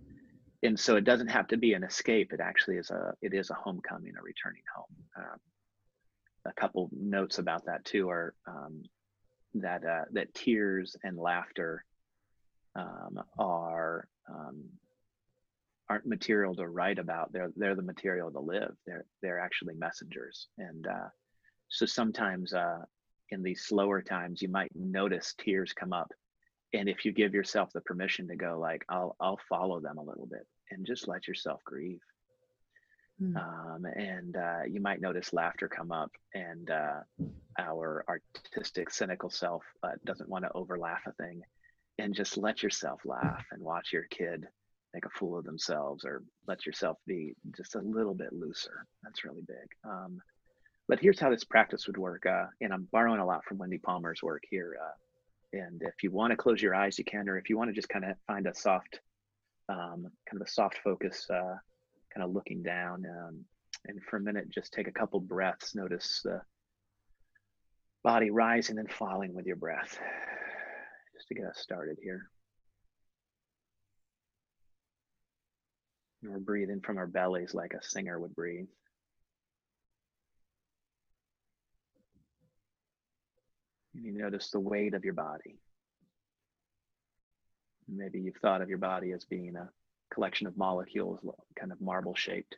and 0.62 0.80
so 0.80 0.96
it 0.96 1.04
doesn't 1.04 1.28
have 1.28 1.48
to 1.48 1.58
be 1.58 1.74
an 1.74 1.84
escape. 1.84 2.32
It 2.32 2.40
actually 2.40 2.76
is 2.76 2.90
a 2.90 3.12
it 3.20 3.34
is 3.34 3.50
a 3.50 3.54
homecoming, 3.54 4.14
a 4.18 4.22
returning 4.22 4.62
home. 4.74 4.96
Um, 5.16 5.38
a 6.46 6.52
couple 6.54 6.88
notes 6.92 7.38
about 7.38 7.66
that 7.66 7.84
too 7.84 8.08
are 8.08 8.34
um, 8.46 8.82
that 9.54 9.84
uh, 9.84 10.04
that 10.12 10.32
tears 10.32 10.96
and 11.02 11.18
laughter 11.18 11.84
um, 12.76 13.20
are 13.38 14.08
um, 14.26 14.64
aren't 15.90 16.06
material 16.06 16.54
to 16.54 16.66
write 16.66 16.98
about. 16.98 17.30
They're 17.32 17.52
they're 17.56 17.76
the 17.76 17.82
material 17.82 18.30
to 18.30 18.40
live. 18.40 18.74
They're 18.86 19.04
they're 19.20 19.40
actually 19.40 19.74
messengers. 19.74 20.46
And 20.56 20.86
uh, 20.86 21.08
so 21.68 21.84
sometimes 21.84 22.54
uh, 22.54 22.84
in 23.30 23.42
these 23.42 23.62
slower 23.64 24.02
times, 24.02 24.42
you 24.42 24.48
might 24.48 24.70
notice 24.74 25.34
tears 25.38 25.72
come 25.72 25.92
up, 25.92 26.12
and 26.72 26.88
if 26.88 27.04
you 27.04 27.12
give 27.12 27.34
yourself 27.34 27.70
the 27.72 27.80
permission 27.80 28.28
to 28.28 28.36
go, 28.36 28.58
like 28.58 28.84
I'll 28.88 29.16
I'll 29.20 29.40
follow 29.48 29.80
them 29.80 29.98
a 29.98 30.02
little 30.02 30.26
bit, 30.26 30.46
and 30.70 30.86
just 30.86 31.08
let 31.08 31.28
yourself 31.28 31.60
grieve. 31.64 32.00
Mm. 33.20 33.36
Um, 33.36 33.84
and 33.84 34.36
uh, 34.36 34.60
you 34.68 34.80
might 34.80 35.00
notice 35.00 35.32
laughter 35.32 35.68
come 35.68 35.90
up, 35.90 36.12
and 36.34 36.70
uh, 36.70 37.00
our 37.58 38.04
artistic, 38.08 38.90
cynical 38.90 39.30
self 39.30 39.64
uh, 39.82 39.92
doesn't 40.04 40.28
want 40.28 40.44
to 40.44 40.52
overlaugh 40.54 40.98
a 41.06 41.12
thing, 41.12 41.42
and 41.98 42.14
just 42.14 42.36
let 42.36 42.62
yourself 42.62 43.00
laugh 43.04 43.44
and 43.50 43.62
watch 43.62 43.92
your 43.92 44.04
kid 44.10 44.46
make 44.94 45.04
a 45.04 45.10
fool 45.10 45.38
of 45.38 45.44
themselves 45.44 46.04
or 46.04 46.22
let 46.46 46.64
yourself 46.64 46.96
be 47.06 47.34
just 47.56 47.74
a 47.74 47.80
little 47.80 48.14
bit 48.14 48.32
looser. 48.32 48.86
That's 49.02 49.24
really 49.24 49.42
big. 49.46 49.68
Um, 49.84 50.20
but 50.88 50.98
here's 51.00 51.20
how 51.20 51.30
this 51.30 51.44
practice 51.44 51.86
would 51.86 51.98
work. 51.98 52.24
Uh, 52.26 52.46
and 52.60 52.72
I'm 52.72 52.88
borrowing 52.90 53.20
a 53.20 53.26
lot 53.26 53.44
from 53.44 53.58
Wendy 53.58 53.78
Palmer's 53.78 54.22
work 54.22 54.42
here. 54.48 54.76
Uh, 54.82 55.58
and 55.58 55.82
if 55.82 56.02
you 56.02 56.10
want 56.10 56.30
to 56.30 56.36
close 56.36 56.60
your 56.60 56.74
eyes, 56.74 56.98
you 56.98 57.04
can, 57.04 57.28
or 57.28 57.38
if 57.38 57.50
you 57.50 57.58
want 57.58 57.68
to 57.68 57.74
just 57.74 57.88
kind 57.88 58.04
of 58.04 58.16
find 58.26 58.46
a 58.46 58.54
soft, 58.54 59.00
um, 59.68 60.10
kind 60.28 60.40
of 60.40 60.46
a 60.46 60.50
soft 60.50 60.78
focus, 60.82 61.26
uh, 61.30 61.56
kind 62.14 62.24
of 62.24 62.32
looking 62.32 62.62
down. 62.62 63.04
Um, 63.06 63.44
and 63.86 64.02
for 64.02 64.16
a 64.16 64.20
minute, 64.20 64.50
just 64.50 64.72
take 64.72 64.88
a 64.88 64.92
couple 64.92 65.20
breaths. 65.20 65.74
Notice 65.74 66.22
the 66.24 66.40
body 68.02 68.30
rising 68.30 68.78
and 68.78 68.90
falling 68.90 69.34
with 69.34 69.46
your 69.46 69.56
breath, 69.56 69.98
just 71.14 71.28
to 71.28 71.34
get 71.34 71.44
us 71.44 71.58
started 71.58 71.98
here. 72.02 72.30
And 76.22 76.32
We're 76.32 76.38
breathing 76.38 76.80
from 76.80 76.98
our 76.98 77.06
bellies 77.06 77.54
like 77.54 77.74
a 77.74 77.84
singer 77.84 78.18
would 78.18 78.34
breathe. 78.34 78.66
And 83.98 84.06
you 84.06 84.12
notice 84.12 84.50
the 84.50 84.60
weight 84.60 84.94
of 84.94 85.04
your 85.04 85.14
body. 85.14 85.58
Maybe 87.88 88.20
you've 88.20 88.36
thought 88.36 88.62
of 88.62 88.68
your 88.68 88.78
body 88.78 89.10
as 89.10 89.24
being 89.24 89.56
a 89.56 89.68
collection 90.14 90.46
of 90.46 90.56
molecules, 90.56 91.18
kind 91.58 91.72
of 91.72 91.80
marble 91.80 92.14
shaped. 92.14 92.56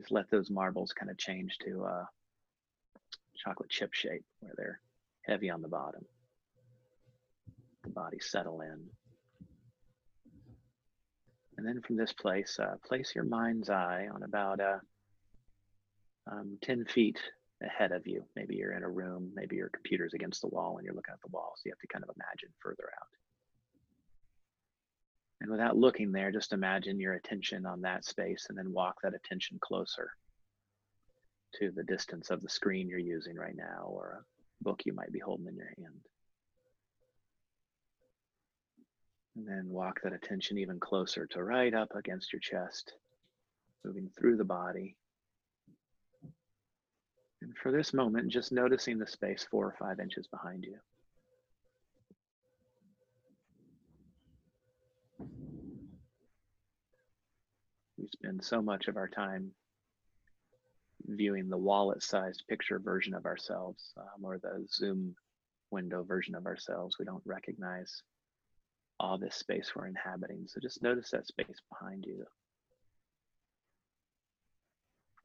Just 0.00 0.10
let 0.10 0.28
those 0.28 0.50
marbles 0.50 0.92
kind 0.92 1.08
of 1.08 1.18
change 1.18 1.58
to 1.58 1.84
a 1.84 2.08
chocolate 3.36 3.70
chip 3.70 3.94
shape 3.94 4.24
where 4.40 4.54
they're 4.56 4.80
heavy 5.22 5.50
on 5.50 5.62
the 5.62 5.68
bottom. 5.68 6.04
The 7.84 7.90
body 7.90 8.18
settle 8.18 8.60
in. 8.60 8.88
And 11.56 11.64
then 11.64 11.80
from 11.80 11.96
this 11.96 12.12
place, 12.12 12.58
uh, 12.58 12.74
place 12.84 13.12
your 13.14 13.24
mind's 13.24 13.70
eye 13.70 14.08
on 14.12 14.24
about 14.24 14.58
a, 14.58 14.80
um, 16.26 16.58
10 16.62 16.86
feet 16.86 17.20
ahead 17.62 17.92
of 17.92 18.06
you. 18.06 18.24
Maybe 18.34 18.56
you're 18.56 18.72
in 18.72 18.82
a 18.82 18.88
room, 18.88 19.32
maybe 19.34 19.56
your 19.56 19.70
computer's 19.70 20.14
against 20.14 20.42
the 20.42 20.48
wall 20.48 20.76
and 20.76 20.84
you're 20.84 20.94
looking 20.94 21.14
at 21.14 21.20
the 21.22 21.30
wall. 21.30 21.54
So 21.56 21.62
you 21.66 21.72
have 21.72 21.78
to 21.78 21.86
kind 21.86 22.04
of 22.04 22.10
imagine 22.14 22.50
further 22.60 22.90
out. 23.00 23.08
And 25.40 25.50
without 25.50 25.76
looking 25.76 26.12
there, 26.12 26.32
just 26.32 26.52
imagine 26.52 26.98
your 26.98 27.14
attention 27.14 27.66
on 27.66 27.82
that 27.82 28.04
space 28.04 28.46
and 28.48 28.56
then 28.56 28.72
walk 28.72 28.96
that 29.02 29.14
attention 29.14 29.58
closer 29.60 30.10
to 31.56 31.70
the 31.70 31.84
distance 31.84 32.30
of 32.30 32.42
the 32.42 32.48
screen 32.48 32.88
you're 32.88 32.98
using 32.98 33.36
right 33.36 33.56
now 33.56 33.84
or 33.88 34.22
a 34.60 34.64
book 34.64 34.82
you 34.84 34.92
might 34.92 35.12
be 35.12 35.18
holding 35.18 35.46
in 35.46 35.56
your 35.56 35.72
hand. 35.78 36.00
And 39.36 39.46
then 39.46 39.68
walk 39.68 40.00
that 40.02 40.14
attention 40.14 40.56
even 40.58 40.80
closer 40.80 41.26
to 41.26 41.42
right 41.42 41.74
up 41.74 41.94
against 41.94 42.32
your 42.32 42.40
chest, 42.40 42.94
moving 43.84 44.10
through 44.18 44.38
the 44.38 44.44
body. 44.44 44.96
And 47.46 47.56
for 47.58 47.70
this 47.70 47.94
moment, 47.94 48.28
just 48.28 48.50
noticing 48.50 48.98
the 48.98 49.06
space 49.06 49.46
four 49.48 49.66
or 49.66 49.76
five 49.78 50.00
inches 50.00 50.26
behind 50.26 50.64
you. 50.64 50.78
We 57.96 58.08
spend 58.08 58.42
so 58.42 58.60
much 58.60 58.88
of 58.88 58.96
our 58.96 59.06
time 59.06 59.52
viewing 61.06 61.48
the 61.48 61.56
wallet 61.56 62.02
sized 62.02 62.42
picture 62.48 62.80
version 62.80 63.14
of 63.14 63.26
ourselves 63.26 63.92
um, 63.96 64.24
or 64.24 64.38
the 64.38 64.66
Zoom 64.68 65.14
window 65.70 66.02
version 66.02 66.34
of 66.34 66.46
ourselves. 66.46 66.96
We 66.98 67.04
don't 67.04 67.22
recognize 67.24 68.02
all 68.98 69.18
this 69.18 69.36
space 69.36 69.70
we're 69.76 69.86
inhabiting. 69.86 70.46
So 70.48 70.58
just 70.60 70.82
notice 70.82 71.10
that 71.10 71.28
space 71.28 71.60
behind 71.70 72.06
you. 72.06 72.24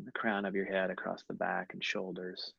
The 0.03 0.11
crown 0.11 0.45
of 0.45 0.55
your 0.55 0.65
head 0.65 0.89
across 0.89 1.23
the 1.27 1.33
back 1.33 1.73
and 1.73 1.83
shoulders, 1.83 2.53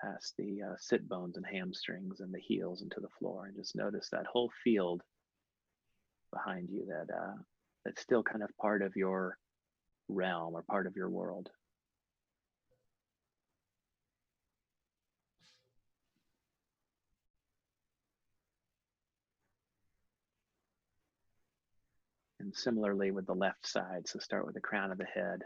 past 0.00 0.34
the 0.36 0.62
uh, 0.62 0.74
sit 0.78 1.08
bones 1.08 1.36
and 1.36 1.46
hamstrings 1.46 2.20
and 2.20 2.32
the 2.32 2.40
heels 2.40 2.82
into 2.82 3.00
the 3.00 3.08
floor. 3.18 3.46
And 3.46 3.56
just 3.56 3.76
notice 3.76 4.08
that 4.10 4.26
whole 4.26 4.50
field 4.64 5.02
behind 6.32 6.70
you 6.70 6.86
that 6.86 7.14
uh, 7.14 7.34
that's 7.84 8.02
still 8.02 8.22
kind 8.22 8.42
of 8.42 8.50
part 8.60 8.82
of 8.82 8.96
your 8.96 9.38
realm 10.08 10.54
or 10.54 10.62
part 10.62 10.86
of 10.86 10.96
your 10.96 11.08
world. 11.08 11.50
And 22.40 22.54
similarly 22.54 23.10
with 23.10 23.26
the 23.26 23.34
left 23.34 23.66
side, 23.66 24.06
so 24.08 24.18
start 24.18 24.46
with 24.46 24.54
the 24.54 24.60
crown 24.60 24.90
of 24.90 24.98
the 24.98 25.04
head, 25.04 25.42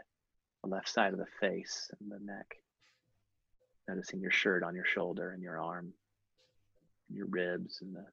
the 0.63 0.69
left 0.69 0.89
side 0.89 1.13
of 1.13 1.19
the 1.19 1.25
face 1.39 1.91
and 1.99 2.11
the 2.11 2.23
neck. 2.23 2.55
Noticing 3.87 4.21
your 4.21 4.31
shirt 4.31 4.63
on 4.63 4.75
your 4.75 4.85
shoulder 4.85 5.31
and 5.31 5.43
your 5.43 5.59
arm, 5.59 5.93
and 7.09 7.17
your 7.17 7.27
ribs 7.27 7.79
and 7.81 7.93
the 7.93 8.05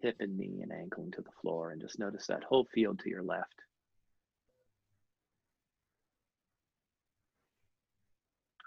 hip 0.00 0.16
and 0.20 0.36
knee 0.36 0.60
and 0.62 0.72
ankle 0.72 1.04
into 1.04 1.20
the 1.20 1.30
floor. 1.42 1.70
And 1.70 1.80
just 1.80 1.98
notice 1.98 2.26
that 2.26 2.44
whole 2.44 2.66
field 2.72 3.00
to 3.00 3.10
your 3.10 3.22
left. 3.22 3.54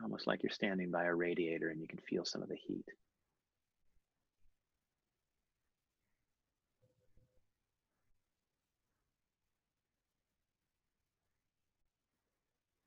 Almost 0.03 0.27
like 0.27 0.43
you're 0.43 0.51
standing 0.51 0.91
by 0.91 1.05
a 1.05 1.13
radiator 1.13 1.69
and 1.69 1.81
you 1.81 1.87
can 1.87 1.99
feel 1.99 2.25
some 2.25 2.43
of 2.43 2.49
the 2.49 2.55
heat. 2.55 2.85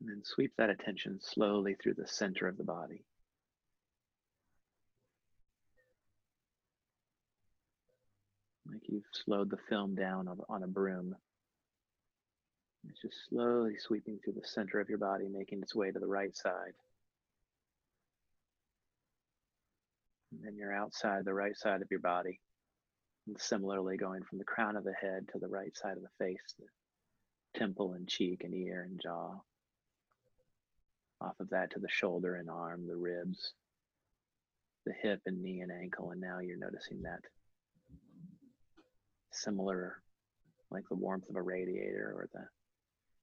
And 0.08 0.16
then 0.16 0.24
sweep 0.24 0.52
that 0.56 0.70
attention 0.70 1.20
slowly 1.20 1.74
through 1.74 1.94
the 1.94 2.06
center 2.06 2.48
of 2.48 2.56
the 2.56 2.64
body. 2.64 3.04
Like 8.66 8.80
you've 8.88 9.04
slowed 9.12 9.50
the 9.50 9.58
film 9.68 9.94
down 9.94 10.30
on 10.48 10.62
a 10.62 10.66
broom. 10.66 11.14
It's 12.88 13.02
just 13.02 13.16
slowly 13.28 13.76
sweeping 13.78 14.18
through 14.24 14.32
the 14.34 14.46
center 14.46 14.80
of 14.80 14.88
your 14.88 14.96
body, 14.96 15.28
making 15.28 15.60
its 15.60 15.74
way 15.74 15.90
to 15.90 15.98
the 15.98 16.06
right 16.06 16.34
side. 16.34 16.72
And 20.32 20.42
then 20.42 20.56
you're 20.56 20.74
outside 20.74 21.26
the 21.26 21.34
right 21.34 21.56
side 21.56 21.82
of 21.82 21.90
your 21.90 22.00
body. 22.00 22.40
And 23.26 23.38
similarly, 23.38 23.98
going 23.98 24.22
from 24.22 24.38
the 24.38 24.44
crown 24.44 24.76
of 24.76 24.84
the 24.84 24.94
head 24.94 25.28
to 25.32 25.38
the 25.38 25.48
right 25.48 25.76
side 25.76 25.98
of 25.98 26.02
the 26.02 26.24
face, 26.24 26.54
the 26.58 27.58
temple 27.58 27.92
and 27.92 28.08
cheek 28.08 28.42
and 28.44 28.54
ear 28.54 28.86
and 28.88 28.98
jaw 29.02 29.42
off 31.20 31.38
of 31.40 31.50
that 31.50 31.72
to 31.72 31.80
the 31.80 31.88
shoulder 31.88 32.36
and 32.36 32.48
arm, 32.48 32.86
the 32.86 32.96
ribs, 32.96 33.52
the 34.86 34.92
hip 35.02 35.20
and 35.26 35.42
knee 35.42 35.60
and 35.60 35.72
ankle. 35.72 36.10
And 36.10 36.20
now 36.20 36.38
you're 36.38 36.58
noticing 36.58 37.02
that 37.02 37.20
similar, 39.32 40.00
like 40.70 40.84
the 40.88 40.96
warmth 40.96 41.28
of 41.28 41.36
a 41.36 41.42
radiator 41.42 42.12
or 42.14 42.28
the 42.32 42.46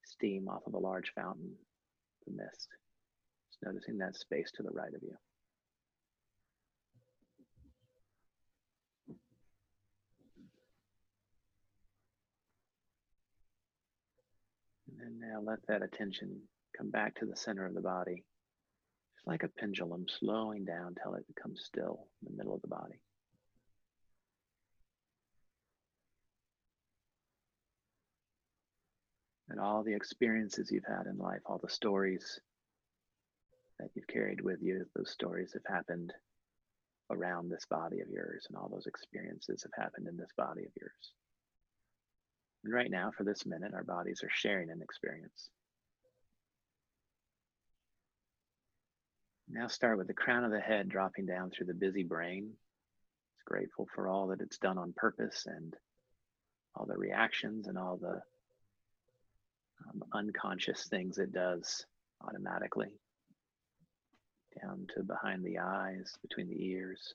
steam 0.05 0.47
off 0.47 0.67
of 0.67 0.73
a 0.73 0.79
large 0.79 1.13
fountain, 1.15 1.51
the 2.25 2.33
mist. 2.33 2.67
Just 3.49 3.63
noticing 3.63 3.97
that 3.99 4.15
space 4.15 4.51
to 4.55 4.63
the 4.63 4.71
right 4.71 4.93
of 4.93 5.01
you. 5.01 5.15
And 14.89 15.19
then 15.19 15.29
now 15.29 15.41
let 15.41 15.59
that 15.67 15.81
attention 15.81 16.41
Come 16.77 16.89
back 16.89 17.15
to 17.15 17.25
the 17.25 17.35
center 17.35 17.65
of 17.65 17.73
the 17.73 17.81
body. 17.81 18.23
Just 19.15 19.27
like 19.27 19.43
a 19.43 19.47
pendulum, 19.47 20.05
slowing 20.19 20.65
down 20.65 20.95
till 21.01 21.13
it 21.15 21.27
becomes 21.27 21.63
still 21.63 22.07
in 22.21 22.31
the 22.31 22.37
middle 22.37 22.53
of 22.53 22.61
the 22.61 22.67
body. 22.67 22.99
And 29.49 29.59
all 29.59 29.83
the 29.83 29.93
experiences 29.93 30.69
you've 30.71 30.83
had 30.85 31.05
in 31.05 31.17
life, 31.17 31.41
all 31.45 31.59
the 31.61 31.69
stories 31.69 32.39
that 33.79 33.89
you've 33.93 34.07
carried 34.07 34.41
with 34.41 34.59
you, 34.61 34.85
those 34.95 35.11
stories 35.11 35.53
have 35.53 35.73
happened 35.73 36.11
around 37.11 37.49
this 37.49 37.65
body 37.69 38.01
of 38.01 38.09
yours, 38.09 38.45
and 38.49 38.57
all 38.57 38.69
those 38.69 38.87
experiences 38.87 39.63
have 39.63 39.83
happened 39.83 40.07
in 40.07 40.17
this 40.17 40.31
body 40.35 40.63
of 40.63 40.71
yours. 40.79 41.13
And 42.63 42.73
right 42.73 42.89
now, 42.89 43.11
for 43.15 43.23
this 43.23 43.45
minute, 43.45 43.73
our 43.73 43.83
bodies 43.83 44.23
are 44.23 44.29
sharing 44.33 44.71
an 44.71 44.81
experience. 44.81 45.49
Now 49.49 49.67
start 49.67 49.97
with 49.97 50.07
the 50.07 50.13
crown 50.13 50.43
of 50.43 50.51
the 50.51 50.59
head 50.59 50.89
dropping 50.89 51.25
down 51.25 51.51
through 51.51 51.67
the 51.67 51.73
busy 51.73 52.03
brain. 52.03 52.51
It's 53.35 53.43
grateful 53.45 53.87
for 53.93 54.07
all 54.07 54.27
that 54.27 54.41
it's 54.41 54.57
done 54.57 54.77
on 54.77 54.93
purpose 54.93 55.45
and 55.45 55.75
all 56.75 56.85
the 56.85 56.97
reactions 56.97 57.67
and 57.67 57.77
all 57.77 57.97
the 57.97 58.21
um, 59.87 60.03
unconscious 60.13 60.87
things 60.87 61.17
it 61.17 61.31
does 61.31 61.85
automatically. 62.27 62.89
Down 64.61 64.87
to 64.95 65.03
behind 65.03 65.43
the 65.43 65.59
eyes, 65.59 66.17
between 66.21 66.49
the 66.49 66.65
ears, 66.65 67.13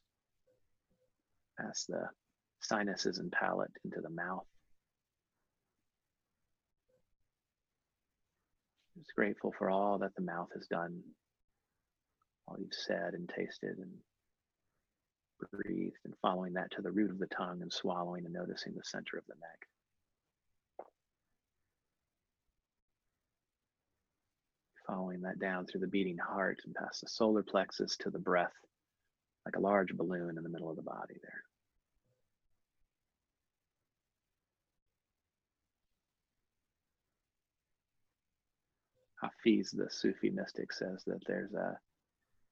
past 1.58 1.88
the 1.88 2.08
sinuses 2.60 3.18
and 3.18 3.32
palate 3.32 3.72
into 3.84 4.00
the 4.00 4.10
mouth. 4.10 4.46
It's 9.00 9.12
grateful 9.12 9.52
for 9.58 9.70
all 9.70 9.98
that 9.98 10.14
the 10.14 10.22
mouth 10.22 10.50
has 10.54 10.66
done 10.66 11.02
all 12.50 12.56
you've 12.58 12.74
said 12.74 13.14
and 13.14 13.28
tasted 13.28 13.78
and 13.78 13.92
breathed, 15.52 15.96
and 16.04 16.14
following 16.20 16.54
that 16.54 16.70
to 16.72 16.82
the 16.82 16.90
root 16.90 17.10
of 17.10 17.18
the 17.18 17.26
tongue 17.26 17.62
and 17.62 17.72
swallowing 17.72 18.24
and 18.24 18.34
noticing 18.34 18.74
the 18.74 18.84
center 18.84 19.16
of 19.16 19.24
the 19.26 19.34
neck. 19.34 19.66
Following 24.86 25.22
that 25.22 25.38
down 25.38 25.66
through 25.66 25.80
the 25.80 25.86
beating 25.86 26.18
heart 26.18 26.61
and 26.64 26.74
past 26.74 27.01
the 27.01 27.09
solar 27.09 27.42
plexus 27.42 27.96
to 27.98 28.11
the 28.11 28.18
breath, 28.18 28.53
like 29.46 29.57
a 29.57 29.61
large 29.61 29.94
balloon 29.94 30.36
in 30.36 30.42
the 30.42 30.51
middle 30.51 30.68
of 30.68 30.76
the 30.76 30.82
body 30.82 31.16
there. 31.22 31.42
Hafiz, 39.22 39.70
the 39.70 39.88
Sufi 39.90 40.30
mystic, 40.30 40.72
says 40.72 41.05
that 41.07 41.22
there's 41.26 41.53
a 41.53 41.78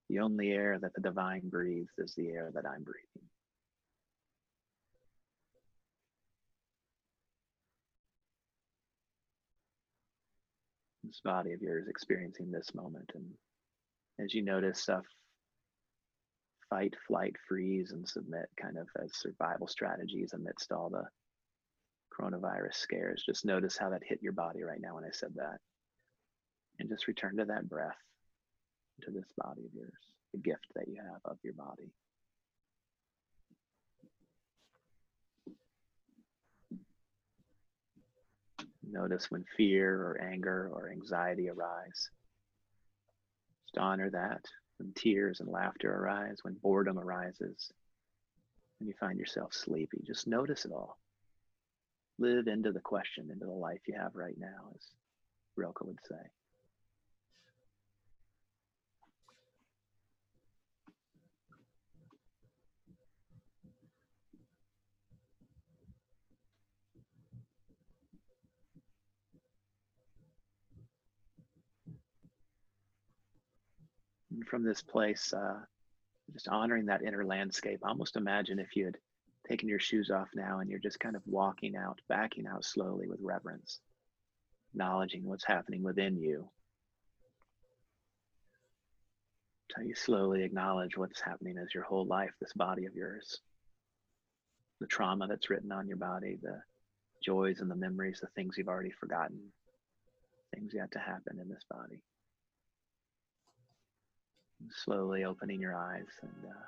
the 0.09 0.21
only 0.21 0.53
air 0.53 0.79
that 0.81 0.95
the 0.95 1.01
divine 1.01 1.49
breathes 1.49 1.93
is 1.99 2.15
the 2.15 2.29
air 2.29 2.51
that 2.55 2.67
I'm 2.67 2.83
breathing. 2.83 3.29
This 11.05 11.21
body 11.25 11.53
of 11.53 11.63
yours 11.63 11.89
experiencing 11.89 12.51
this 12.51 12.75
moment. 12.75 13.11
And 13.15 13.27
as 14.19 14.35
you 14.35 14.43
notice 14.43 14.81
stuff, 14.81 15.05
fight, 16.69 16.95
flight, 17.07 17.37
freeze, 17.47 17.93
and 17.93 18.07
submit 18.07 18.49
kind 18.61 18.77
of 18.77 18.89
as 19.03 19.17
survival 19.17 19.67
strategies 19.67 20.33
amidst 20.35 20.73
all 20.73 20.91
the 20.91 21.05
coronavirus 22.15 22.75
scares, 22.75 23.23
just 23.25 23.45
notice 23.45 23.77
how 23.77 23.91
that 23.91 24.03
hit 24.05 24.23
your 24.23 24.33
body 24.33 24.63
right 24.63 24.81
now 24.81 24.95
when 24.97 25.05
I 25.05 25.13
said 25.13 25.33
that. 25.37 25.59
And 26.79 26.89
just 26.89 27.09
return 27.09 27.37
to 27.39 27.45
that 27.47 27.69
breath 27.69 27.97
to 29.03 29.11
this 29.11 29.27
body 29.37 29.65
of 29.65 29.75
yours, 29.75 29.93
the 30.33 30.39
gift 30.39 30.67
that 30.75 30.89
you 30.89 30.97
have 30.97 31.21
of 31.25 31.39
your 31.43 31.55
body. 31.55 31.91
Notice 38.91 39.31
when 39.31 39.45
fear 39.57 39.95
or 39.95 40.21
anger 40.21 40.71
or 40.73 40.91
anxiety 40.91 41.49
arise. 41.51 42.11
Just 43.67 43.79
honor 43.79 44.11
that. 44.11 44.45
When 44.79 44.93
tears 44.95 45.41
and 45.41 45.49
laughter 45.49 45.93
arise, 45.93 46.39
when 46.43 46.55
boredom 46.55 46.99
arises, 46.99 47.71
when 48.79 48.89
you 48.89 48.95
find 48.99 49.19
yourself 49.19 49.53
sleepy, 49.53 50.03
just 50.07 50.27
notice 50.27 50.65
it 50.65 50.73
all. 50.73 50.99
Live 52.19 52.47
into 52.47 52.73
the 52.73 52.81
question, 52.81 53.31
into 53.31 53.45
the 53.45 53.53
life 53.53 53.81
you 53.87 53.95
have 53.99 54.15
right 54.15 54.39
now, 54.39 54.71
as 54.75 54.83
Rilke 55.57 55.85
would 55.85 55.99
say. 56.09 56.17
From 74.43 74.63
this 74.63 74.83
place, 74.83 75.33
uh, 75.33 75.61
just 76.33 76.49
honoring 76.49 76.87
that 76.87 77.03
inner 77.03 77.25
landscape. 77.25 77.81
Almost 77.83 78.17
imagine 78.17 78.59
if 78.59 78.77
you 78.77 78.87
had 78.87 78.99
taken 79.49 79.69
your 79.69 79.81
shoes 79.81 80.11
off 80.11 80.29
now 80.35 80.61
and 80.61 80.69
you're 80.69 80.79
just 80.79 81.01
kind 81.01 81.17
of 81.17 81.23
walking 81.27 81.77
out, 81.77 82.01
backing 82.09 82.47
out 82.47 82.65
slowly 82.65 83.09
with 83.09 83.19
reverence, 83.23 83.81
acknowledging 84.73 85.25
what's 85.25 85.45
happening 85.45 85.83
within 85.83 86.17
you. 86.17 86.49
Until 89.71 89.89
you 89.89 89.95
slowly 89.95 90.43
acknowledge 90.43 90.97
what's 90.97 91.21
happening 91.21 91.59
as 91.59 91.75
your 91.75 91.85
whole 91.85 92.07
life, 92.07 92.33
this 92.41 92.53
body 92.55 92.87
of 92.87 92.95
yours, 92.95 93.41
the 94.81 94.87
trauma 94.87 95.27
that's 95.27 95.51
written 95.51 95.73
on 95.73 95.89
your 95.89 95.97
body, 95.97 96.39
the 96.43 96.61
joys 97.23 97.61
and 97.61 97.71
the 97.71 97.77
memories, 97.77 98.21
the 98.21 98.29
things 98.29 98.57
you've 98.57 98.69
already 98.69 98.91
forgotten, 98.91 99.39
things 100.55 100.73
yet 100.75 100.91
to 100.93 100.99
happen 100.99 101.39
in 101.41 101.49
this 101.49 101.65
body 101.71 102.01
slowly 104.85 105.25
opening 105.25 105.61
your 105.61 105.77
eyes 105.77 106.07
and 106.23 106.45
uh, 106.45 106.65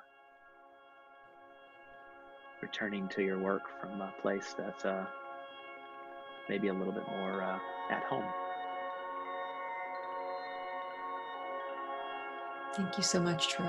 returning 2.61 3.07
to 3.09 3.23
your 3.23 3.39
work 3.39 3.63
from 3.79 4.01
a 4.01 4.13
place 4.21 4.55
that's 4.57 4.85
uh, 4.85 5.05
maybe 6.49 6.67
a 6.67 6.73
little 6.73 6.93
bit 6.93 7.07
more 7.07 7.41
uh, 7.41 7.59
at 7.91 8.03
home. 8.03 8.25
Thank 12.75 12.97
you 12.97 13.03
so 13.03 13.19
much, 13.19 13.49
Troy. 13.49 13.65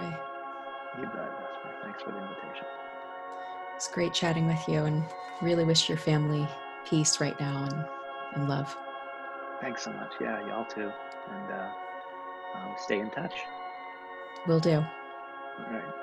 You 0.99 1.05
bet, 1.05 1.15
Vesper. 1.15 1.75
Thanks 1.83 2.03
for 2.03 2.13
the 2.13 2.19
invitation. 2.19 2.67
It's 3.75 3.89
great 3.89 4.15
chatting 4.15 4.47
with 4.47 4.69
you 4.69 4.85
and 4.85 5.03
really 5.41 5.65
wish 5.65 5.89
your 5.89 5.99
family 5.99 6.47
peace 6.89 7.21
right 7.21 7.39
now 7.41 7.65
and, 7.65 7.85
and 8.37 8.49
love. 8.49 8.77
Thanks 9.61 9.83
so 9.83 9.93
much. 9.93 10.13
Yeah, 10.21 10.47
y'all 10.47 10.65
too. 10.67 10.91
And 11.31 11.51
uh, 11.51 11.71
um, 12.55 12.75
stay 12.79 13.01
in 13.01 13.11
touch. 13.11 13.35
Will 14.47 14.61
do. 14.61 14.77
All 14.77 15.67
right. 15.71 15.95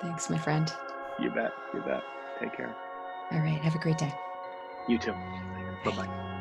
Thanks, 0.00 0.30
my 0.30 0.38
friend. 0.38 0.72
You 1.20 1.30
bet. 1.30 1.52
You 1.74 1.80
bet. 1.80 2.02
Take 2.40 2.56
care. 2.56 2.74
All 3.32 3.40
right. 3.40 3.60
Have 3.60 3.74
a 3.74 3.78
great 3.78 3.98
day. 3.98 4.12
You 4.88 4.98
too. 4.98 5.12
Bye 5.84 5.90
bye. 5.96 6.34